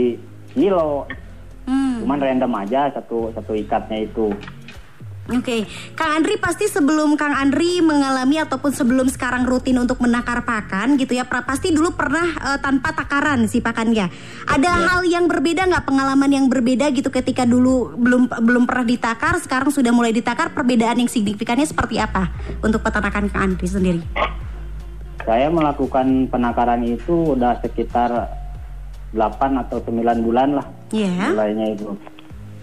[0.51, 1.05] kilo.
[2.05, 4.29] Cuman random aja satu satu ikatnya itu
[5.25, 5.65] Oke,
[5.97, 11.17] Kang Andri pasti sebelum Kang Andri mengalami ataupun sebelum sekarang rutin untuk menakar pakan gitu
[11.17, 14.05] ya, pra- pasti dulu pernah eh, tanpa takaran si pakannya.
[14.45, 19.41] Ada hal yang berbeda nggak pengalaman yang berbeda gitu ketika dulu belum belum pernah ditakar,
[19.41, 22.29] sekarang sudah mulai ditakar, perbedaan yang signifikannya seperti apa
[22.61, 24.05] untuk peternakan Kang Andri sendiri?
[25.25, 28.29] saya melakukan penakaran itu udah sekitar
[29.15, 31.31] 8 atau 9 bulan lah Ya.
[31.31, 31.89] mulainya itu.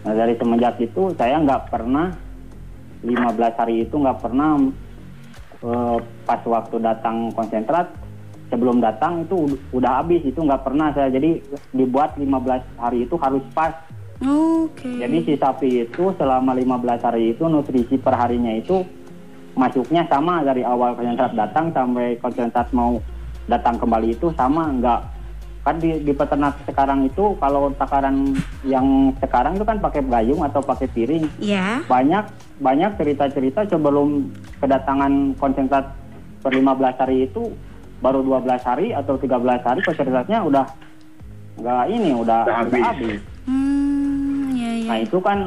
[0.05, 2.12] Nah dari semenjak itu saya nggak pernah
[3.01, 3.19] 15
[3.57, 4.61] hari itu nggak pernah
[5.59, 7.88] eh, pas waktu datang konsentrat
[8.47, 11.41] sebelum datang itu ud- udah habis itu nggak pernah saya jadi
[11.73, 12.29] dibuat 15
[12.77, 13.73] hari itu harus pas.
[14.23, 15.03] Oke.
[15.03, 16.69] Jadi si sapi itu selama 15
[17.01, 18.87] hari itu nutrisi per harinya itu
[19.53, 23.03] masuknya sama dari awal konsentrat datang sampai konsentrat mau
[23.45, 25.01] datang kembali itu sama nggak
[25.62, 28.85] kan di, di peternak sekarang itu kalau takaran yang
[29.16, 31.79] sekarang itu kan pakai gayung atau pakai piring Ya.
[31.87, 32.27] banyak
[32.59, 34.27] banyak cerita-cerita sebelum
[34.59, 35.94] kedatangan konsentrat
[36.42, 37.55] per 15 hari itu
[37.98, 40.66] baru 12 hari atau 13 hari konsentratnya udah
[41.55, 42.83] nggak ini udah, Udah udah habis.
[42.83, 43.20] habis.
[43.46, 44.87] Hmm, ya ya.
[44.88, 45.38] Nah itu kan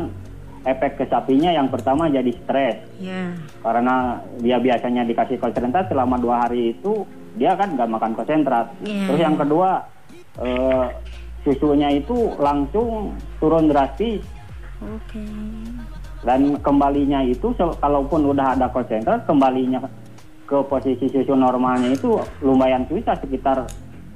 [0.64, 3.36] efek ke sapinya yang pertama jadi stres Ya.
[3.60, 7.04] karena dia biasanya dikasih konsentrat selama dua hari itu
[7.36, 8.72] dia kan nggak makan konsentrat.
[8.80, 9.12] Iya.
[9.12, 9.92] Terus yang kedua
[10.40, 10.86] eh,
[11.42, 14.26] susunya itu langsung turun drastis
[14.82, 15.24] Oke.
[16.26, 19.86] dan kembalinya itu kalaupun udah ada konsentrat kembalinya
[20.46, 23.66] ke posisi susu normalnya itu lumayan susah sekitar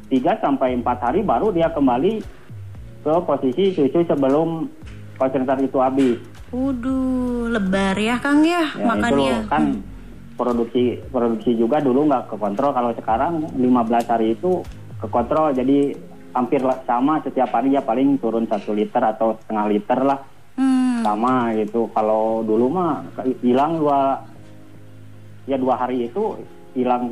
[0.09, 2.21] 3 sampai 4 hari baru dia kembali
[2.99, 4.67] ke posisi susu sebelum
[5.15, 6.17] konsentrat itu habis.
[6.49, 9.45] Waduh, lebar ya Kang ya, Ya, makannya.
[9.45, 9.63] itu kan
[10.33, 14.65] produksi produksi juga dulu nggak kekontrol kalau sekarang 15 hari itu
[14.99, 15.55] kekontrol.
[15.55, 15.95] Jadi
[16.35, 20.19] hampir sama setiap hari ya paling turun satu liter atau setengah liter lah.
[20.59, 20.99] Hmm.
[20.99, 21.87] sama gitu.
[21.95, 23.07] Kalau dulu mah
[23.39, 24.19] hilang dua
[25.47, 26.35] ya dua hari itu
[26.75, 27.07] hilang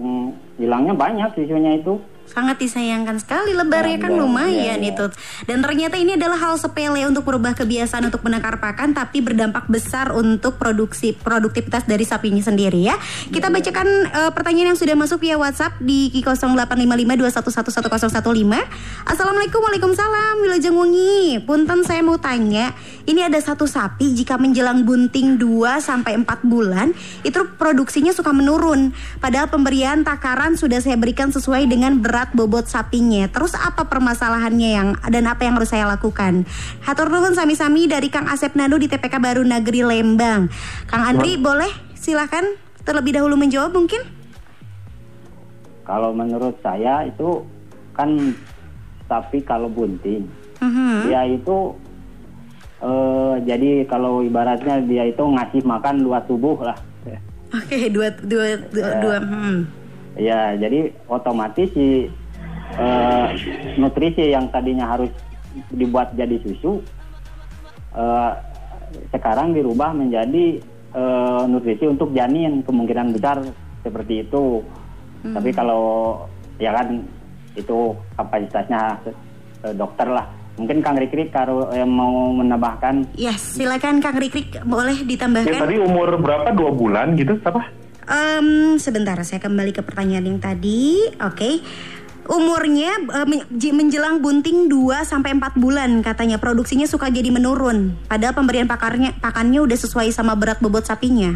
[0.59, 1.95] hilangnya banyak susunya itu
[2.27, 4.91] Sangat disayangkan sekali lebar ya kan Iya, lumayan iya, iya.
[4.91, 5.05] itu.
[5.47, 10.11] Dan ternyata ini adalah hal sepele untuk merubah kebiasaan untuk menakar pakan tapi berdampak besar
[10.11, 12.99] untuk produksi produktivitas dari sapinya sendiri ya.
[13.29, 19.07] Kita bacakan eh, pertanyaan yang sudah masuk via WhatsApp di 085521111015.
[19.07, 21.39] Assalamualaikum Waalaikumsalam Wilajeng Wengi.
[21.45, 22.73] Punten saya mau tanya,
[23.07, 26.91] ini ada satu sapi jika menjelang bunting 2 sampai 4 bulan
[27.23, 28.91] itu produksinya suka menurun.
[29.23, 33.29] Padahal pemberian takaran sudah saya berikan sesuai dengan berat bobot sapinya.
[33.29, 36.49] Terus apa permasalahannya yang dan apa yang harus saya lakukan?
[36.81, 40.49] Hatur nuhun sami-sami dari Kang Asep Nando di TPK Baru Nagri Lembang.
[40.89, 44.17] Kang Andri boleh silakan terlebih dahulu menjawab mungkin?
[45.87, 47.47] kalau menurut saya itu
[47.95, 48.35] kan
[49.07, 50.27] sapi kalau bunting
[50.59, 51.07] Mhm.
[51.07, 51.57] dia itu
[52.83, 56.75] eh, jadi kalau ibaratnya dia itu ngasih makan dua tubuh lah.
[57.47, 58.99] Oke, dua dua dua, Ya.
[58.99, 59.57] dua hmm.
[60.17, 62.09] Ya, jadi otomatis si
[62.73, 63.27] eh,
[63.77, 65.13] nutrisi yang tadinya harus
[65.73, 66.81] dibuat jadi susu
[67.93, 68.31] eh,
[69.13, 70.57] sekarang dirubah menjadi
[70.93, 73.45] eh, nutrisi untuk janin kemungkinan besar
[73.85, 74.61] seperti itu.
[75.27, 76.23] Tapi kalau
[76.57, 77.03] ya kan
[77.57, 78.81] itu kapasitasnya
[79.65, 80.25] eh, dokter lah.
[80.57, 85.61] Mungkin Kang Rikri kalau eh, mau menambahkan Yes, silakan Kang Rikrik boleh Ya ditambahkan.
[85.61, 86.49] tadi umur berapa?
[86.57, 87.37] Dua bulan gitu?
[87.45, 87.69] Apa?
[88.07, 90.95] Em, sebentar, saya kembali ke pertanyaan yang tadi.
[91.19, 91.59] Oke.
[92.25, 97.95] Umurnya eh, men- j- menjelang bunting 2 sampai 4 bulan katanya produksinya suka jadi menurun.
[98.05, 101.35] Padahal pemberian pakarnya pakannya udah sesuai sama berat bobot sapinya.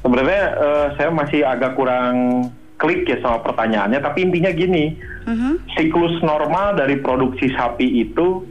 [0.00, 2.46] Sebenarnya eh, saya masih agak kurang
[2.76, 4.94] klik ya sama pertanyaannya, tapi intinya gini,
[5.24, 5.70] Mhm.
[5.72, 8.46] siklus normal dari produksi sapi itu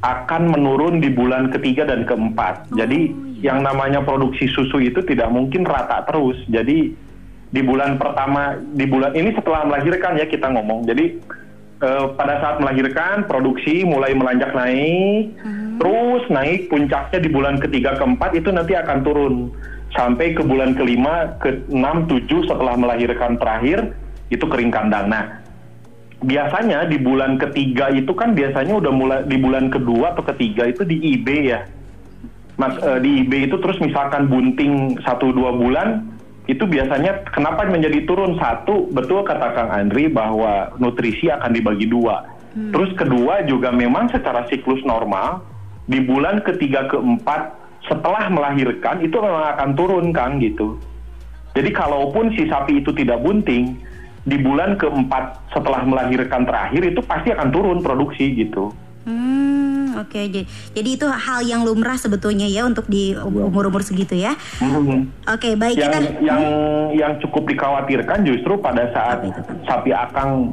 [0.00, 2.72] akan menurun di bulan ketiga dan keempat.
[2.72, 6.36] Jadi yang namanya produksi susu itu tidak mungkin rata terus.
[6.48, 6.92] Jadi
[7.50, 10.86] di bulan pertama, di bulan ini setelah melahirkan ya kita ngomong.
[10.86, 11.18] Jadi
[11.82, 15.34] eh, pada saat melahirkan produksi mulai melanjak naik,
[15.80, 19.34] terus naik puncaknya di bulan ketiga keempat itu nanti akan turun
[19.90, 23.90] sampai ke bulan kelima, ke enam, tujuh setelah melahirkan terakhir
[24.30, 25.10] itu kering kandang.
[25.10, 25.42] Nah
[26.20, 30.84] biasanya di bulan ketiga itu kan biasanya udah mulai di bulan kedua atau ketiga itu
[30.84, 31.64] di IB ya.
[32.60, 36.04] Mas eh, di IB itu terus misalkan bunting satu dua bulan
[36.44, 42.36] itu biasanya kenapa menjadi turun satu betul kata Kang Andri bahwa nutrisi akan dibagi dua.
[42.50, 45.46] Terus kedua juga memang secara siklus normal
[45.86, 47.54] di bulan ketiga keempat
[47.86, 50.74] setelah melahirkan itu memang akan turun Kang gitu.
[51.54, 53.78] Jadi kalaupun si sapi itu tidak bunting,
[54.26, 58.74] di bulan keempat setelah melahirkan terakhir itu pasti akan turun produksi gitu.
[59.06, 59.69] Hmm,
[60.02, 60.20] oke.
[60.20, 60.42] Jadi,
[60.74, 64.34] jadi itu hal yang lumrah sebetulnya ya untuk di umur-umur segitu ya.
[65.28, 66.42] Oke, baik Yang kita yang
[66.96, 69.22] yang cukup dikhawatirkan justru pada saat
[69.68, 70.50] sapi akang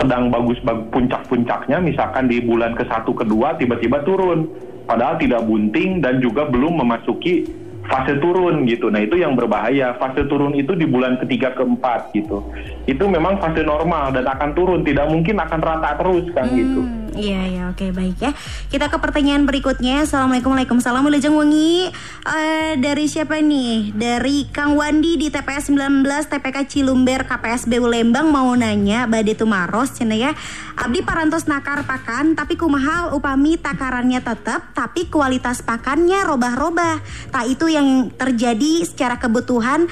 [0.00, 4.48] sedang bagus bag- puncak-puncaknya, misalkan di bulan ke satu kedua tiba-tiba turun,
[4.88, 7.44] padahal tidak bunting dan juga belum memasuki
[7.86, 8.90] fase turun gitu.
[8.90, 9.94] Nah itu yang berbahaya.
[9.96, 12.42] Fase turun itu di bulan ketiga keempat gitu.
[12.84, 14.82] Itu memang fase normal dan akan turun.
[14.82, 16.82] Tidak mungkin akan rata terus kan gitu.
[17.16, 18.36] Iya ya oke baik ya.
[18.68, 20.04] Kita ke pertanyaan berikutnya.
[20.04, 21.88] Assalamualaikum Waalaikumsalam Wilujeng Wengi.
[22.28, 23.96] Eh, dari siapa nih?
[23.96, 30.12] Dari Kang Wandi di TPS 19 TPK Cilumber KPSBU Lembang mau nanya Bade Tumaros cina
[30.12, 30.36] ya.
[30.76, 37.00] Abdi parantos nakar pakan tapi kumaha upami takarannya tetap tapi kualitas pakannya robah-robah.
[37.32, 39.88] Tak itu yang terjadi secara kebutuhan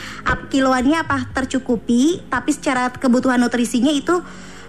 [0.53, 4.21] kiloannya apa tercukupi tapi secara kebutuhan nutrisinya itu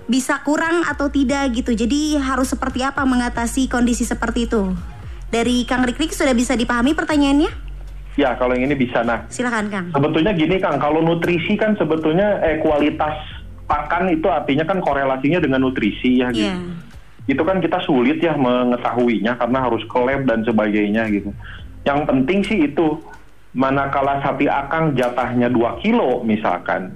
[0.06, 1.74] bisa kurang atau tidak gitu.
[1.74, 4.74] Jadi harus seperti apa mengatasi kondisi seperti itu?
[5.34, 7.52] Dari Kang Rikrik sudah bisa dipahami pertanyaannya?
[8.16, 9.04] Ya kalau yang ini bisa.
[9.04, 9.86] Nah Silakan Kang.
[9.92, 13.18] Sebetulnya gini Kang, kalau nutrisi kan sebetulnya eh, kualitas
[13.66, 16.48] pakan itu artinya kan korelasinya dengan nutrisi ya gitu.
[16.48, 16.58] Iya.
[17.26, 21.34] Itu kan kita sulit ya mengetahuinya karena harus ke lab dan sebagainya gitu.
[21.84, 23.02] Yang penting sih itu
[23.58, 26.94] manakala sapi akang jatahnya 2 kilo misalkan.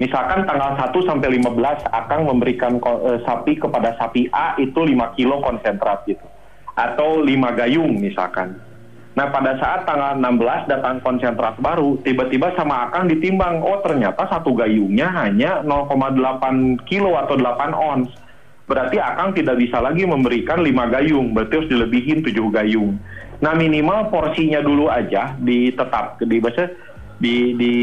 [0.00, 5.44] Misalkan tanggal 1 sampai 15 akang memberikan eh, sapi kepada sapi A itu 5 kilo
[5.44, 6.24] konsentrat gitu.
[6.72, 7.28] Atau 5
[7.60, 8.56] gayung misalkan.
[9.12, 14.56] Nah pada saat tanggal 16 datang konsentrat baru, tiba-tiba sama Akang ditimbang, oh ternyata satu
[14.56, 18.08] gayungnya hanya 0,8 kilo atau 8 ons.
[18.70, 22.96] Berarti Akang tidak bisa lagi memberikan 5 gayung, berarti harus dilebihin 7 gayung.
[23.44, 26.70] Nah minimal porsinya dulu aja ditetap, di bahasa
[27.20, 27.74] di di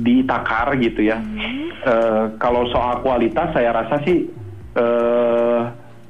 [0.00, 1.20] ditakar gitu ya.
[1.84, 4.24] Eh, kalau soal kualitas saya rasa sih
[4.74, 5.60] eh,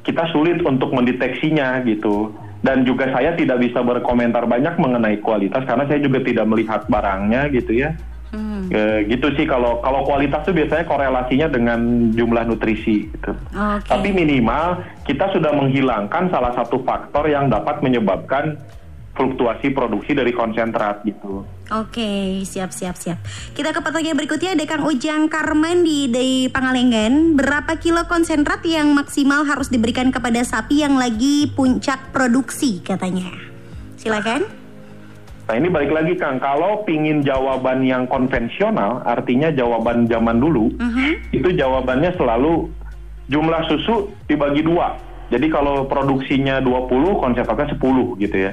[0.06, 2.30] kita sulit untuk mendeteksinya gitu.
[2.64, 7.52] Dan juga saya tidak bisa berkomentar banyak mengenai kualitas karena saya juga tidak melihat barangnya
[7.52, 7.92] gitu ya.
[8.32, 8.66] Hmm.
[8.72, 13.36] Eh, gitu sih kalau kalau kualitas itu biasanya korelasinya dengan jumlah nutrisi gitu.
[13.52, 13.86] Oke.
[13.86, 18.58] Tapi minimal kita sudah menghilangkan salah satu faktor yang dapat menyebabkan
[19.14, 21.46] fluktuasi produksi dari konsentrat gitu.
[21.70, 23.22] Oke, siap siap siap.
[23.54, 27.38] Kita ke pertanyaan berikutnya ada Kang Ujang Karmen di di Pangalengan.
[27.38, 33.30] Berapa kilo konsentrat yang maksimal harus diberikan kepada sapi yang lagi puncak produksi katanya?
[33.96, 34.44] Silakan.
[35.44, 41.36] Nah ini balik lagi Kang, kalau pingin jawaban yang konvensional, artinya jawaban zaman dulu, Mhm.
[41.36, 42.68] itu jawabannya selalu
[43.28, 44.96] jumlah susu dibagi dua.
[45.32, 48.52] Jadi kalau produksinya 20, konsentratnya 10 gitu ya.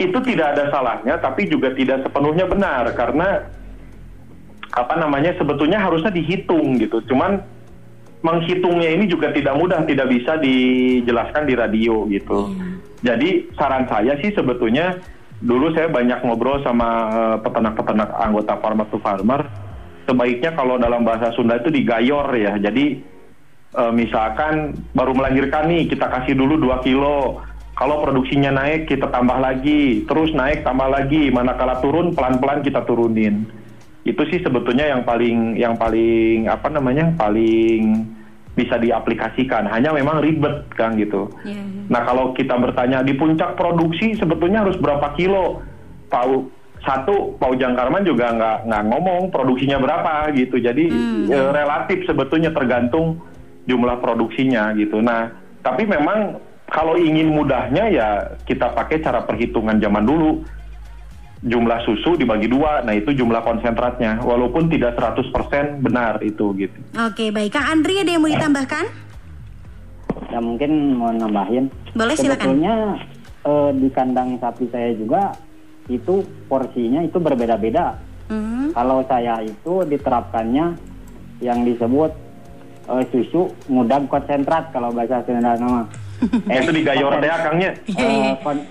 [0.00, 3.44] Itu tidak ada salahnya, tapi juga tidak sepenuhnya benar karena
[4.72, 7.04] apa namanya sebetulnya harusnya dihitung gitu.
[7.04, 7.44] Cuman
[8.24, 12.52] menghitungnya ini juga tidak mudah, tidak bisa dijelaskan di radio gitu.
[13.00, 15.00] Jadi saran saya sih sebetulnya
[15.40, 19.40] dulu saya banyak ngobrol sama eh, peternak-peternak anggota farmer to farmer.
[20.04, 22.60] Sebaiknya kalau dalam bahasa Sunda itu digayor ya.
[22.60, 23.00] Jadi
[23.76, 27.40] eh, misalkan baru melahirkan nih kita kasih dulu 2 kilo.
[27.80, 31.32] Kalau produksinya naik kita tambah lagi, terus naik tambah lagi.
[31.32, 33.48] Manakala turun pelan-pelan kita turunin.
[34.04, 37.08] Itu sih sebetulnya yang paling yang paling apa namanya?
[37.16, 38.04] paling
[38.52, 39.64] bisa diaplikasikan.
[39.64, 41.32] Hanya memang ribet kan gitu.
[41.40, 41.82] Iya, iya.
[41.88, 45.64] Nah kalau kita bertanya di puncak produksi sebetulnya harus berapa kilo?
[46.12, 46.52] Pau
[46.84, 50.60] satu Pau Jangkarman juga nggak nggak ngomong produksinya berapa gitu.
[50.60, 50.84] Jadi
[51.32, 53.24] eh, relatif sebetulnya tergantung
[53.64, 55.00] jumlah produksinya gitu.
[55.00, 55.32] Nah
[55.64, 58.08] tapi memang kalau ingin mudahnya ya
[58.46, 60.40] kita pakai cara perhitungan zaman dulu
[61.40, 64.20] jumlah susu dibagi dua, nah itu jumlah konsentratnya.
[64.20, 66.78] Walaupun tidak 100% benar itu gitu.
[67.00, 67.56] Oke, baik.
[67.56, 68.84] Kang Andri ada yang mau ditambahkan?
[70.30, 71.72] Ya mungkin mau nambahin.
[71.96, 72.44] Boleh, silakan.
[72.44, 72.74] Sebetulnya
[73.48, 75.32] eh, di kandang sapi saya juga
[75.88, 77.96] itu porsinya itu berbeda-beda.
[78.28, 78.76] Mhm.
[78.76, 80.76] Kalau saya itu diterapkannya
[81.40, 82.12] yang disebut
[82.84, 85.88] eh, susu ngudang konsentrat kalau bahasa Sunda nama.
[86.20, 87.70] Eh, itu digayor deh akangnya.
[87.88, 88.68] Eh, kon-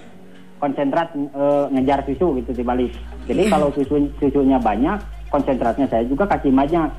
[0.59, 2.93] konsentrat eh, ngejar susu gitu dibalik.
[3.25, 4.99] Jadi kalau susu susunya banyak,
[5.33, 6.89] konsentratnya saya juga kasih banyak.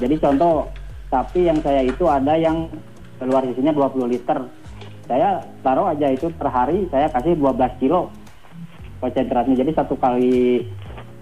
[0.00, 0.66] Jadi contoh
[1.06, 2.66] sapi yang saya itu ada yang
[3.20, 4.38] keluar susunya 20 liter.
[5.06, 8.08] Saya taruh aja itu per hari saya kasih 12 kilo
[8.98, 9.54] konsentratnya.
[9.54, 10.66] Jadi satu kali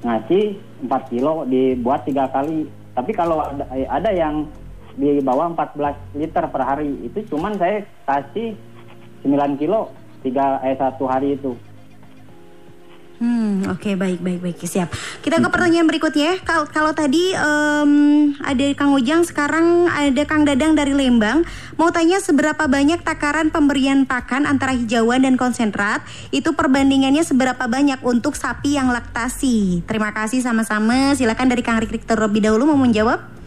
[0.00, 2.64] ngasih 4 kilo dibuat tiga kali.
[2.96, 4.48] Tapi kalau ada, ada yang
[4.94, 8.52] di bawah 14 liter per hari itu cuman saya kasih
[9.22, 11.56] 9 kilo tiga eh satu hari itu.
[13.20, 14.88] Hmm, oke baik baik baik siap.
[15.20, 16.40] Kita ke pertanyaan berikutnya.
[16.40, 17.92] Kalau kalau tadi em,
[18.40, 21.44] ada Kang Ujang, sekarang ada Kang Dadang dari Lembang.
[21.76, 26.00] Mau tanya seberapa banyak takaran pemberian pakan antara hijauan dan konsentrat?
[26.33, 29.85] Itu perbandingannya seberapa banyak untuk sapi yang laktasi?
[29.85, 31.12] Terima kasih sama-sama.
[31.12, 33.39] Silakan dari Kang Rikrik terlebih dahulu mau menjawab.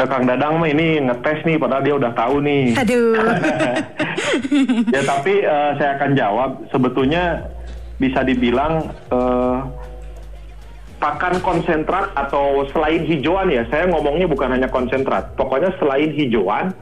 [0.00, 2.72] Nah, Kang Dadang mah ini ngetes nih, padahal dia udah tahu nih.
[2.72, 3.20] Aduh.
[4.96, 6.50] ya tapi eh, saya akan jawab.
[6.72, 7.44] Sebetulnya
[8.00, 9.58] bisa dibilang eh,
[10.96, 15.36] pakan konsentrat atau selain hijauan ya saya ngomongnya bukan hanya konsentrat.
[15.36, 16.72] Pokoknya selain hijauan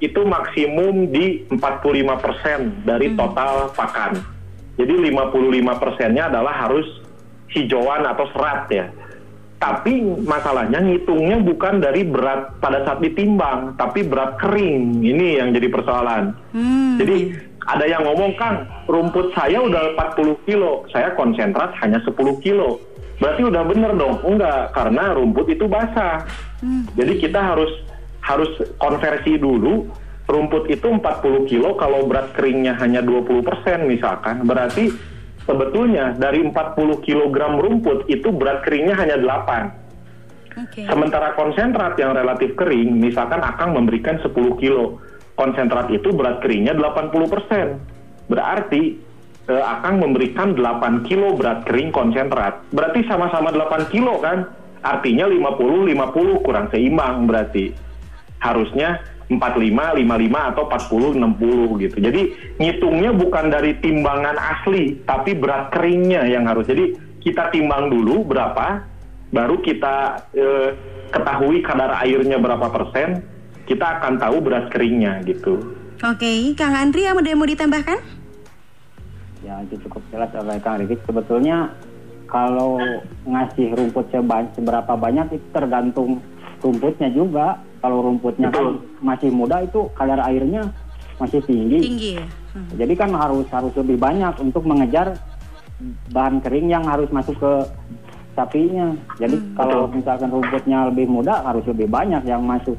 [0.00, 4.16] itu maksimum di 45% dari total pakan.
[4.80, 6.88] Jadi 55 persennya adalah harus
[7.52, 8.88] hijauan atau serat ya
[9.62, 15.70] tapi masalahnya ngitungnya bukan dari berat pada saat ditimbang tapi berat kering ini yang jadi
[15.70, 16.98] persoalan Hmm.
[16.98, 22.82] jadi ada yang ngomong Kang, rumput saya udah 40 kilo, saya konsentrat hanya 10 kilo.
[23.22, 24.18] Berarti udah bener dong?
[24.26, 26.26] Enggak, karena rumput itu basah.
[26.98, 27.70] Jadi kita harus
[28.22, 28.50] harus
[28.82, 29.86] konversi dulu.
[30.26, 34.90] Rumput itu 40 kilo, kalau berat keringnya hanya 20% misalkan, berarti
[35.44, 39.82] sebetulnya dari 40 kilogram rumput itu berat keringnya hanya 8.
[40.52, 40.84] Oke.
[40.84, 45.00] Sementara konsentrat yang relatif kering, misalkan akan memberikan 10 kilo.
[45.32, 48.28] Konsentrat itu berat keringnya 80%.
[48.28, 48.82] Berarti
[49.48, 52.60] eh, akan memberikan 8 kilo berat kering konsentrat.
[52.68, 54.44] Berarti sama-sama 8 kilo kan?
[54.82, 57.72] Artinya 50-50 kurang seimbang berarti.
[58.42, 58.98] Harusnya
[59.38, 61.96] 45, 55 atau 40, 60 gitu.
[62.02, 62.22] Jadi
[62.58, 66.66] ngitungnya bukan dari timbangan asli, tapi berat keringnya yang harus.
[66.66, 68.82] Jadi kita timbang dulu berapa,
[69.30, 70.70] baru kita eh,
[71.12, 73.22] ketahui kadar airnya berapa persen,
[73.68, 75.60] kita akan tahu beras keringnya gitu.
[76.02, 78.22] Oke, Kang Andri ada yang mau ditambahkan?
[79.46, 80.98] Ya itu cukup jelas oleh Kang Rikit.
[81.06, 81.70] Sebetulnya
[82.26, 82.80] kalau
[83.22, 84.10] ngasih rumput
[84.56, 86.18] seberapa banyak itu tergantung
[86.58, 87.62] rumputnya juga.
[87.82, 90.70] Kalau rumputnya kan masih muda itu kadar airnya
[91.18, 91.78] masih tinggi.
[91.82, 92.24] Tinggi ya.
[92.54, 92.68] Hmm.
[92.78, 95.18] Jadi kan harus harus lebih banyak untuk mengejar
[96.14, 97.52] bahan kering yang harus masuk ke
[98.38, 98.94] sapinya.
[99.18, 102.78] Jadi kalau misalkan rumputnya lebih muda harus lebih banyak yang masuk.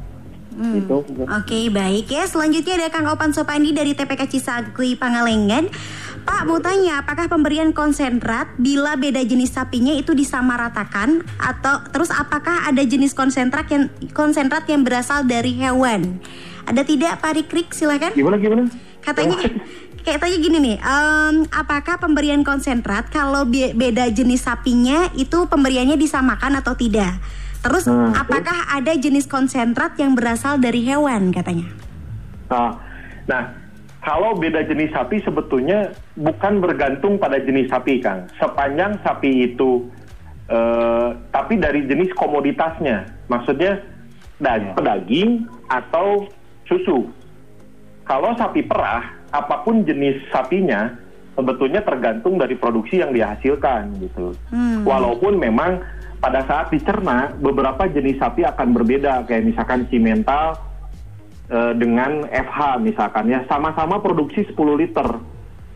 [0.53, 0.95] Gitu.
[1.25, 2.23] Oke baik ya.
[2.29, 5.67] Selanjutnya ada Kang Opan Sopandi dari TPK Cisagui Pangalengan
[6.23, 11.19] Pak mau tanya apakah pemberian konsentrat Bila beda jenis sapinya itu disamaratakan?
[11.35, 16.23] Atau terus apakah ada jenis konsentrat yang konsentrat yang berasal dari hewan?
[16.63, 17.67] Ada tidak Pak Rikrik?
[17.75, 18.15] Silakan.
[18.15, 18.71] Gimana gimana?
[19.03, 19.35] Katanya
[20.03, 25.99] kayak tanya gini nih, em, apakah pemberian konsentrat kalau be- beda jenis sapinya itu pemberiannya
[25.99, 27.19] disamakan atau tidak?
[27.63, 31.71] Terus apakah ada jenis konsentrat yang berasal dari hewan katanya?
[32.51, 32.75] Nah,
[33.23, 33.43] nah,
[34.03, 38.27] kalau beda jenis sapi sebetulnya bukan bergantung pada jenis sapi, Kang.
[38.35, 39.87] Sepanjang sapi itu,
[40.51, 43.79] eh, tapi dari jenis komoditasnya, maksudnya
[44.43, 46.27] dag- pedaging atau
[46.67, 47.07] susu.
[48.03, 50.91] Kalau sapi perah, apa pun jenis sapinya,
[51.39, 54.35] sebetulnya tergantung dari produksi yang dihasilkan gitu.
[54.51, 54.83] Hmm.
[54.83, 55.79] Walaupun memang
[56.23, 60.55] pada saat dicerna beberapa jenis sapi akan berbeda kayak misalkan simental
[61.51, 65.19] eh, dengan FH misalkan ya sama-sama produksi 10 liter.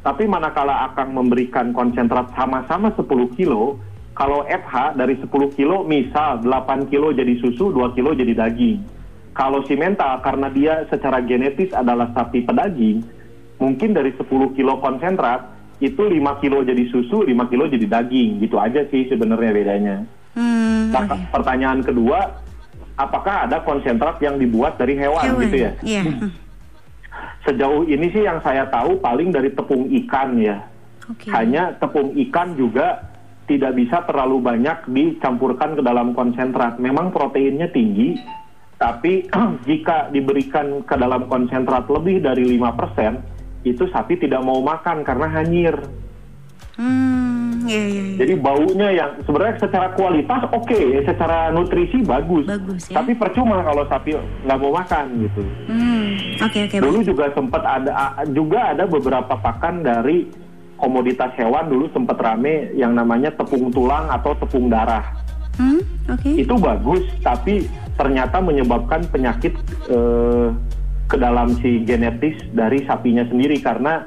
[0.08, 3.04] Tapi manakala akan memberikan konsentrat sama-sama 10
[3.36, 3.76] kilo,
[4.16, 8.88] kalau FH dari 10 kilo misal 8 kilo jadi susu, 2 kilo jadi daging.
[9.36, 13.04] Kalau simental karena dia secara genetis adalah sapi pedaging,
[13.60, 15.44] mungkin dari 10 kilo konsentrat
[15.84, 18.40] itu 5 kilo jadi susu, 5 kilo jadi daging.
[18.40, 19.98] Gitu aja sih sebenarnya bedanya.
[20.38, 22.38] Hmm, Nah, pertanyaan kedua,
[22.94, 25.42] apakah ada konsentrat yang dibuat dari hewan, hewan.
[25.50, 25.72] gitu ya?
[25.82, 26.04] Iya.
[27.42, 30.62] Sejauh ini sih yang saya tahu paling dari tepung ikan ya.
[31.10, 31.32] Oke.
[31.32, 33.08] Hanya tepung ikan juga
[33.48, 36.78] tidak bisa terlalu banyak dicampurkan ke dalam konsentrat.
[36.78, 38.20] Memang proteinnya tinggi,
[38.76, 39.26] tapi
[39.70, 45.76] jika diberikan ke dalam konsentrat lebih dari 5%, itu sapi tidak mau makan karena hanyir.
[46.78, 48.04] Hmm, iya iya.
[48.14, 48.16] iya.
[48.22, 52.46] Jadi baunya yang sebenarnya secara kualitas oke, secara nutrisi bagus.
[52.46, 53.02] Bagus ya.
[53.02, 54.14] Tapi percuma kalau sapi
[54.46, 55.42] nggak mau makan gitu.
[55.66, 56.76] Hmm, oke oke.
[56.78, 57.08] Dulu baik.
[57.10, 57.92] juga sempat ada
[58.30, 60.30] juga ada beberapa pakan dari
[60.78, 65.02] komoditas hewan dulu sempat rame yang namanya tepung tulang atau tepung darah.
[65.58, 65.82] Hmm,
[66.14, 66.30] oke.
[66.38, 67.66] Itu bagus, tapi
[67.98, 69.58] ternyata menyebabkan penyakit
[69.90, 70.54] eh,
[71.10, 74.06] ke dalam si genetis dari sapinya sendiri karena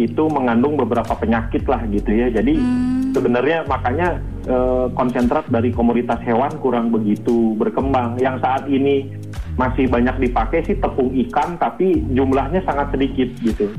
[0.00, 2.32] itu mengandung beberapa penyakit lah gitu ya.
[2.32, 3.12] Jadi Hmm.
[3.12, 8.18] sebenarnya makanya eh, konsentrat dari komoditas hewan kurang begitu berkembang.
[8.18, 9.06] Yang saat ini
[9.54, 13.70] masih banyak dipakai sih tepung ikan, tapi jumlahnya sangat sedikit gitu.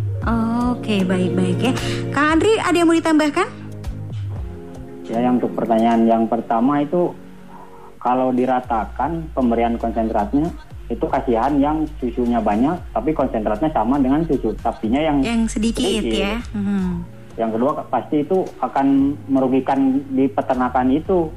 [0.72, 1.74] Oke, baik-baik ya.
[2.16, 3.48] Kang Andri, ada yang mau ditambahkan?
[5.12, 7.12] Ya yang untuk pertanyaan yang pertama itu
[8.00, 10.48] kalau diratakan pemberian konsentratnya
[10.94, 16.14] itu kasihan yang susunya banyak tapi konsentratnya sama dengan susu sapinya yang Yang sedikit, Sedikit.
[16.16, 16.38] ya.
[16.54, 17.02] Hmm.
[17.34, 18.88] yang kedua pasti itu akan
[19.26, 21.34] merugikan di peternakan itu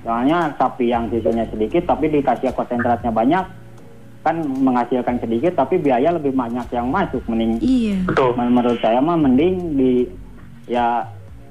[0.00, 3.44] soalnya sapi yang susunya sedikit tapi dikasih konsentratnya banyak
[4.20, 8.02] kan menghasilkan sedikit tapi biaya lebih banyak yang masuk mending Iya.
[8.04, 8.34] Betul.
[8.34, 10.08] Men- menurut saya mah mending di
[10.64, 11.04] ya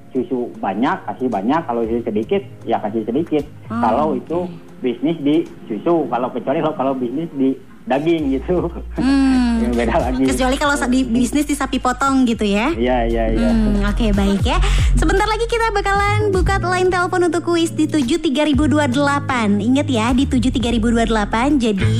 [0.09, 4.38] susu banyak kasih banyak kalau susu sedikit ya kasih sedikit Oh, kalau itu
[4.84, 7.56] bisnis di susu kalau kecuali kalau kalau bisnis di
[7.88, 8.68] daging gitu.
[9.00, 9.32] Hmm.
[9.64, 10.28] Ya, beda lagi.
[10.28, 12.76] Kecuali kalau di bisnis di sapi potong gitu ya.
[12.76, 13.48] iya iya iya.
[13.48, 14.60] Hmm, Oke baik ya.
[15.00, 21.64] Sebentar lagi kita bakalan buka line telepon untuk kuis di 73028 Ingat ya di 73028
[21.64, 21.96] Jadi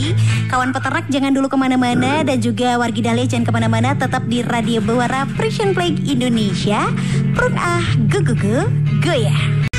[0.52, 2.20] kawan peternak jangan dulu ke mana-mana.
[2.28, 3.96] Dan juga wargi Dahlia jangan ke mana-mana.
[3.96, 6.92] Tetap di Radio Bewara Frisian Flag Indonesia.
[7.32, 8.68] Prun ah go go go
[9.00, 9.72] goyah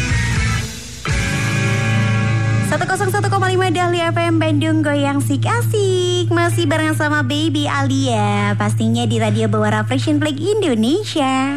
[2.75, 3.31] 101,5
[3.71, 6.27] Dahlia FM Bandung Goyang Sik Asik.
[6.35, 11.55] Masih bareng sama Baby Alia Pastinya di Radio Bawara Fashion Flag Indonesia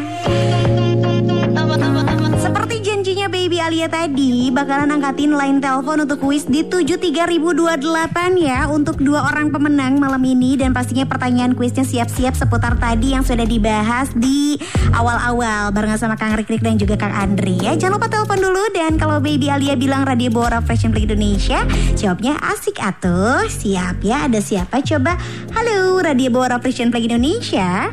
[3.58, 9.26] janjinya Baby Alia tadi Bakalan angkatin line telepon untuk kuis di 73028 ya Untuk dua
[9.34, 10.54] orang pemenang malam ini.
[10.54, 14.54] Dan pastinya pertanyaan kuisnya siap-siap seputar tadi yang sudah dibahas di
[14.94, 17.74] awal-awal Barengan sama Kang Rikrik dan juga Kang Andri ya.
[17.74, 21.66] Jangan lupa telepon dulu Dan kalau Baby Alia bilang Radio Bora Fashion Flag Indonesia
[21.98, 23.42] Jawabnya asik atuh.
[23.50, 24.78] Siap ya ada siapa?
[24.86, 25.18] Coba
[25.58, 27.90] Halo Radio Bora Fashion Flag Indonesia.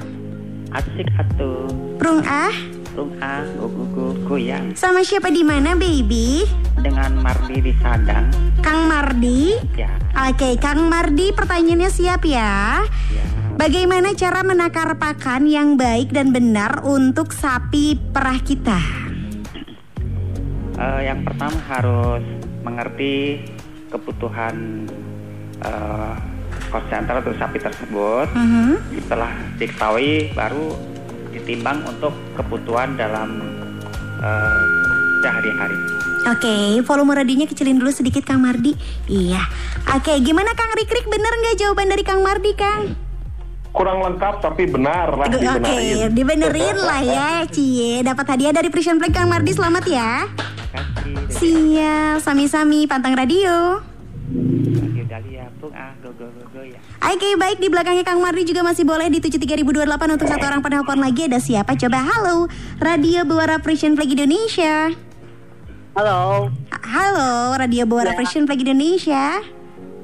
[0.70, 1.66] Asik atuh.
[1.98, 6.48] Prung ah Tung ah go go go goyang Sama siapa di mana baby?
[6.76, 8.30] dengan Mardi di Sadang.
[8.62, 9.58] Kang Mardi?
[9.74, 9.90] Ya.
[10.30, 12.84] Oke Kang Mardi pertanyaannya siap ya?
[13.10, 13.26] Ya.
[13.56, 18.80] Bagaimana cara menakar pakan yang baik dan benar untuk sapi perah kita?
[20.76, 22.24] Eh, yang pertama harus
[22.62, 23.40] mengerti
[23.88, 24.86] kebutuhan
[26.68, 28.28] konsentrat atau sapi tersebut.
[28.36, 28.72] Mhm.
[29.00, 30.76] setelah diketahui baru
[31.46, 33.38] ditimbang untuk kebutuhan dalam
[34.18, 34.62] eh,
[35.22, 35.78] sehari-hari
[36.26, 38.74] Oke, volume radionya kecilin dulu sedikit Kang Mardi.
[39.06, 39.46] Iya.
[39.94, 42.98] Oke, gimana Kang Rikrik bener nggak jawaban dari Kang Mardi Kang?
[43.70, 46.10] Kurang lengkap tapi benar lah Oke, dibenarin.
[46.18, 48.02] dibenerin lah ya, Cie.
[48.02, 50.26] Dapat hadiah dari Prison Flag Kang Mardi, selamat ya.
[50.74, 53.86] kasih Siap, sami-sami pantang radio.
[55.16, 58.84] Dahlia Tung ah go go go goyang Oke, baik di belakangnya Kang Mardi juga masih
[58.84, 59.72] boleh di 73028
[60.12, 61.72] untuk satu orang penelpon lagi ada siapa?
[61.74, 62.52] Coba halo,
[62.84, 64.92] Radio Buara Prison Flag Indonesia.
[65.96, 68.18] Halo, Ha- Halo, Radio Buara Ya.
[68.20, 69.40] Prison Flag Indonesia.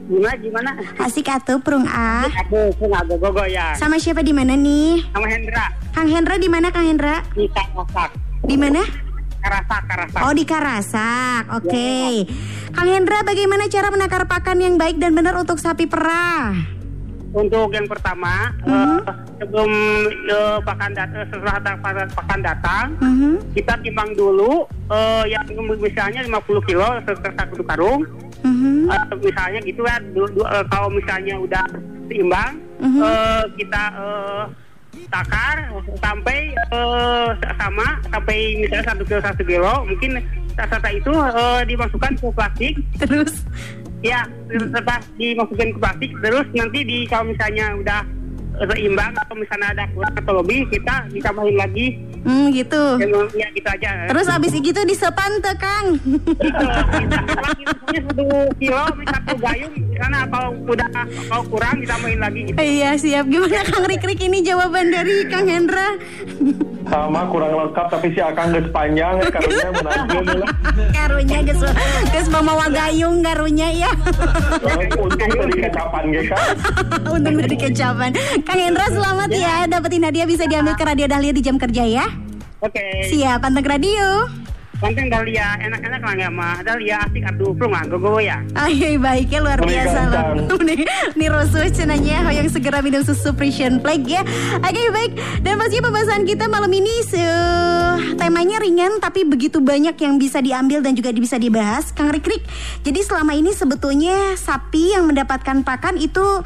[0.08, 0.70] gimana gimana?
[0.98, 2.32] Asik atuh, Prung ah.
[2.32, 3.76] Aduh, aku nggak gogo ya.
[3.76, 5.04] Sama siapa di mana nih?
[5.12, 7.20] Sama Hendra Kang Hendra di mana Kang Hendra?
[7.36, 8.80] di Karasak, Di mana?
[9.42, 10.22] Karasak, Karasak.
[10.22, 11.94] Oh di Karasak, oke.
[12.72, 16.54] Kang Hendra, bagaimana cara menakar pakan yang baik dan benar untuk sapi perah?
[17.32, 18.76] untuk yang pertama Mhm.
[18.76, 19.00] eh,
[19.40, 19.72] sebelum
[20.28, 23.56] eh, pakan datang setelah pakan, pakan datang Mhm.
[23.56, 25.48] kita timbang dulu eh, yang
[25.80, 28.04] misalnya 50 kilo satu satu karung
[28.44, 28.92] Mhm.
[28.92, 29.96] Eh, misalnya gitu ya
[30.68, 31.64] kalau misalnya udah
[32.12, 33.00] seimbang Mhm.
[33.00, 34.44] eh, kita eh,
[35.10, 35.58] takar
[36.04, 39.74] sampai eh, sama sampai misalnya satu kilo satu kilo.
[39.88, 40.12] Mungkin
[40.54, 42.74] setelah itu eh, dimasukkan ke plastik.
[43.02, 43.34] Terus?
[44.02, 46.12] Ya setelah dimasukin ke plastik.
[46.22, 48.02] Terus nanti di kalau misalnya udah
[48.70, 51.88] seimbang atau misalnya ada kurang atau lebih kita ditambahin lagi
[52.22, 52.84] hmm, gitu.
[53.34, 55.98] ya gitu aja Terus abis gitu disepan tuh Kang.
[57.92, 58.26] satu
[58.60, 60.88] kilo satu gayung karena kalau udah
[61.30, 63.26] kalau kurang ditambahin lagi gitu Iya siap.
[63.28, 65.98] Gimana Kang Rikrik ini jawaban dari Kang Hendra?
[66.92, 70.50] Sama kurang lengkap tapi si Akang geus panjang karunya menanjung lah.
[71.00, 71.62] Karunya geus
[72.12, 73.92] geus mamawa gayung karunya ya.
[75.00, 76.40] Untung tadi kecapan ge kan.
[77.16, 78.12] Untung dari kecapan.
[78.44, 79.56] Kang Hendra selamat ya.
[79.72, 82.06] Dapetin hadiah bisa diambil ke Radio Dahlia di jam kerja ya.
[82.60, 84.41] oke Siap, panteng radio.
[84.82, 89.40] Konten Dahlia enak-enak lah nggak mah Dahlia asik aduh plung ah gogo ya Ay, baiknya
[89.40, 90.26] luar biasa loh.
[90.42, 90.62] gancang.
[90.68, 90.78] Nih,
[91.14, 94.22] nih Rosus cenanya yang segera minum susu Precision Plague ya.
[94.58, 95.12] Oke baik.
[95.40, 97.22] Dan pastinya pembahasan kita malam ini se-
[98.16, 101.90] temanya ringan tapi begitu banyak yang bisa diambil dan juga bisa dibahas.
[101.92, 102.42] Kang Rikrik.
[102.82, 106.42] Jadi selama ini sebetulnya sapi yang mendapatkan pakan itu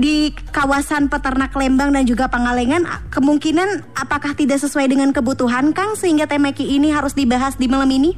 [0.00, 6.24] di kawasan peternak Lembang dan juga Pangalengan kemungkinan apakah tidak sesuai dengan kebutuhan Kang sehingga
[6.24, 8.16] tema ini harus dibahas di malam ini?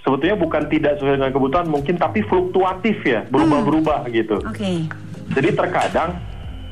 [0.00, 4.40] Sebetulnya bukan tidak sesuai dengan kebutuhan mungkin tapi fluktuatif ya, berubah-berubah gitu.
[4.40, 4.88] Oke.
[5.36, 6.16] Jadi terkadang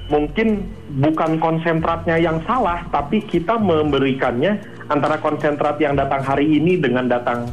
[0.08, 0.70] mungkin
[1.02, 7.50] bukan konsentratnya yang salah, tapi kita memberikannya antara konsentrat yang datang hari ini dengan datang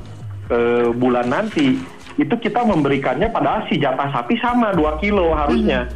[0.53, 1.81] eh, bulan nanti,
[2.21, 5.89] itu kita memberikannya padahal si jatah sapi sama 2 kilo harusnya.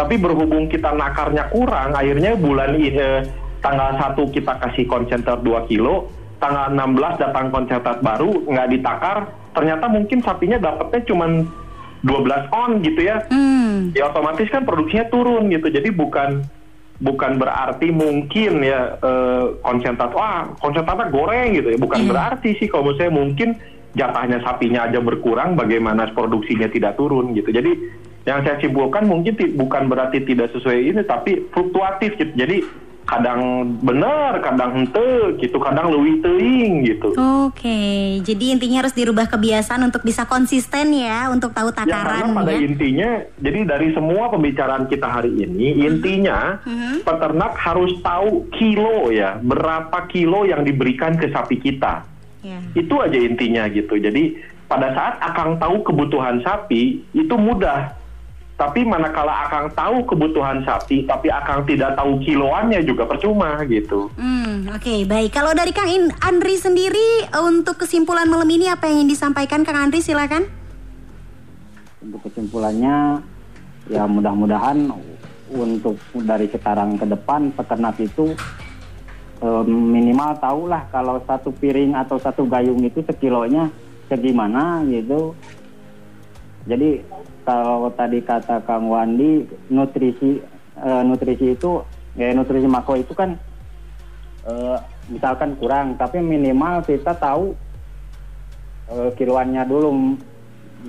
[0.00, 3.20] Tapi berhubung kita nakarnya kurang, akhirnya bulan ini eh,
[3.60, 6.08] tanggal 1 kita kasih konsentrat 2 kilo,
[6.40, 11.28] tanggal 16 datang konsentrat baru nggak ditakar, ternyata mungkin sapinya dapetnya cuma
[12.00, 13.20] 12 on gitu ya.
[13.28, 13.92] Hmm.
[13.92, 15.68] ya otomatis kan produksinya turun gitu.
[15.68, 16.48] Jadi bukan
[17.00, 21.76] bukan berarti mungkin ya eh, konsentrat wah konsentratnya goreng gitu ya.
[21.76, 22.08] Bukan Iya.
[22.08, 22.72] berarti sih.
[22.72, 23.52] Kalau saya mungkin
[23.92, 27.52] jatahnya sapinya aja berkurang bagaimana produksinya tidak turun gitu.
[27.52, 27.68] Jadi
[28.22, 32.60] yang saya simpulkan mungkin bukan berarti tidak sesuai ini tapi fluktuatif gitu jadi
[33.00, 33.40] kadang
[33.82, 37.10] benar kadang hente gitu kadang lebih teing gitu
[37.50, 37.82] Oke,
[38.22, 41.90] jadi intinya harus dirubah kebiasaan untuk bisa konsisten ya, untuk tahu Ya karena
[42.22, 42.62] takaran pada ya.
[42.62, 47.02] intinya, jadi dari semua pembicaraan kita hari ini, intinya Mhm.
[47.02, 52.06] peternak harus tahu kilo ya, berapa kilo yang diberikan ke sapi kita.
[52.46, 52.62] Ya.
[52.72, 53.98] Itu aja intinya gitu.
[53.98, 57.90] Jadi pada saat akang tahu kebutuhan sapi, itu mudah.
[58.60, 64.12] Tapi manakala akang tahu kebutuhan sapi, tapi akang tidak tahu kiloannya juga percuma gitu.
[64.20, 65.32] Hmm, oke baik.
[65.32, 65.88] Kalau dari Kang
[66.20, 70.44] Andri sendiri untuk kesimpulan malam ini apa yang ingin disampaikan Kang Andri silakan.
[72.00, 73.20] untuk kesimpulannya
[73.92, 74.88] ya mudah-mudahan
[75.52, 78.32] untuk dari sekarang ke depan peternak itu
[79.44, 83.68] eh, minimal tahulah kalau satu piring atau satu gayung itu sekilonya
[84.08, 85.36] segimana gitu
[86.64, 87.04] jadi
[87.44, 90.40] kalau tadi kata Kang Wandi nutrisi
[90.80, 91.84] eh, nutrisi itu
[92.18, 93.36] ya nutrisi makro itu kan
[94.46, 94.78] eh,
[95.10, 97.54] misalkan kurang tapi minimal kita tahu
[98.90, 99.90] eh, kiloannya dulu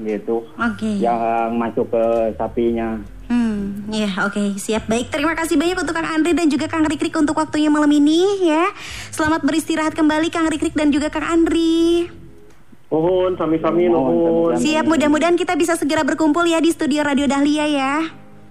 [0.07, 1.03] gitu Oke.
[1.03, 2.95] yang masuk ke sapinya.
[3.31, 5.07] Hmm, ya oke siap baik.
[5.07, 8.71] Terima kasih banyak untuk Kang Andri dan juga Kang Rikrik untuk waktunya malam ini ya.
[9.11, 12.20] Selamat beristirahat kembali Kang Rikrik dan juga Kang Andri.
[12.91, 14.59] Nuhun, sami-sami nuhun.
[14.59, 17.95] Siap mudah-mudahan kita bisa segera berkumpul ya di studio Radio Dahlia ya.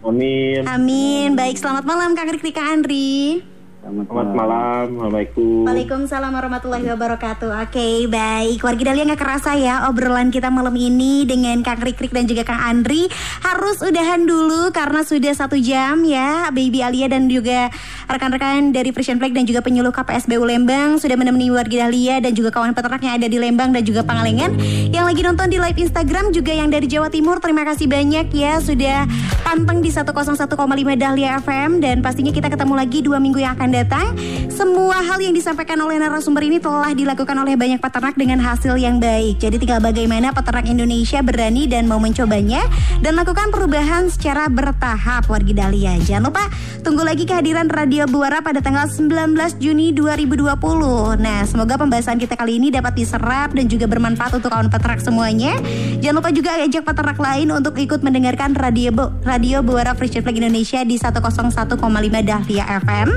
[0.01, 0.65] Amin.
[0.65, 1.37] Amin.
[1.37, 3.45] Baik selamat malam Kang Rikrik Kang Andri.
[3.81, 4.87] Selamat malam.
[4.93, 5.65] Assalamualaikum.
[5.65, 7.65] Waalaikumsalam warahmatullahi wabarakatuh.
[7.65, 8.61] Oke, baik.
[8.61, 12.61] Warga Dahlia nggak kerasa ya obrolan kita malam ini dengan Kang Rikrik dan juga Kang
[12.61, 13.09] Andri
[13.41, 16.53] harus udahan dulu karena sudah satu jam ya.
[16.53, 17.73] Baby Alia dan juga
[18.05, 22.53] rekan-rekan dari Frisian Flag dan juga penyuluh KPSBU Lembang sudah menemani warga Dahlia dan juga
[22.53, 24.61] kawan peternak yang ada di Lembang dan juga Pangalengan
[24.93, 27.41] yang lagi nonton di live Instagram juga yang dari Jawa Timur.
[27.41, 29.09] Terima kasih banyak ya sudah
[29.41, 30.21] panteng di 101,5
[31.01, 34.07] Dahlia FM dan pastinya kita ketemu lagi dua minggu yang akan akan datang.
[34.51, 38.99] Semua hal yang disampaikan oleh narasumber ini telah dilakukan oleh banyak peternak dengan hasil yang
[38.99, 39.39] baik.
[39.39, 42.67] Jadi tinggal bagaimana peternak Indonesia berani dan mau mencobanya
[42.99, 45.97] dan lakukan perubahan secara bertahap wargi Dahlia.
[46.03, 46.45] Jangan lupa
[46.83, 50.59] tunggu lagi kehadiran Radio Buara pada tanggal 19 Juni 2020.
[51.23, 55.55] Nah, semoga pembahasan kita kali ini dapat diserap dan juga bermanfaat untuk kawan peternak semuanya.
[56.03, 60.37] Jangan lupa juga ajak peternak lain untuk ikut mendengarkan Radio Bu- Radio Buara Free Flag
[60.37, 61.79] Indonesia di 101,5
[62.27, 63.09] Dahlia FM.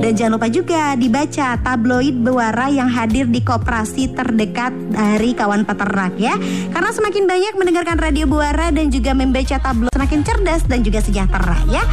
[0.00, 6.16] Dan jangan lupa juga dibaca tabloid Buara yang hadir di koperasi terdekat dari kawan peternak
[6.16, 6.40] ya.
[6.72, 11.60] Karena semakin banyak mendengarkan Radio Buara dan juga membaca tabloid semakin cerdas dan juga sejahtera
[11.68, 11.84] ya.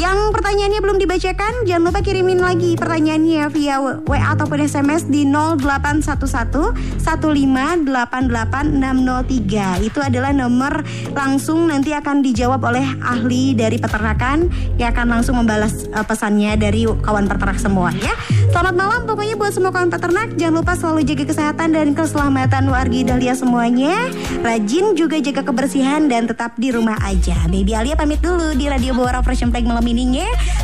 [0.00, 3.76] Yang pertanyaannya belum dibacakan, jangan lupa kirimin lagi pertanyaannya via
[4.08, 9.84] WA ataupun SMS di 0811 1588603.
[9.84, 10.80] Itu adalah nomor
[11.12, 14.48] langsung nanti akan dijawab oleh ahli dari peternakan
[14.80, 18.14] yang akan langsung membalas uh, pesannya dari kawan peternak semua ya.
[18.50, 23.00] Selamat malam pokoknya buat semua kawan peternak jangan lupa selalu jaga kesehatan dan keselamatan wargi
[23.06, 24.10] Dahlia semuanya.
[24.42, 27.34] Rajin juga jaga kebersihan dan tetap di rumah aja.
[27.50, 29.82] Baby Alia pamit dulu di Radio Bawara Fresh Flag malam.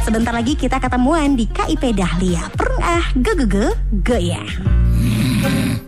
[0.04, 2.46] Sebentar lagi kita ketemuan di KIP Dahlia.
[2.54, 3.66] Perung ah, ge ge ge
[4.04, 4.42] ge ya.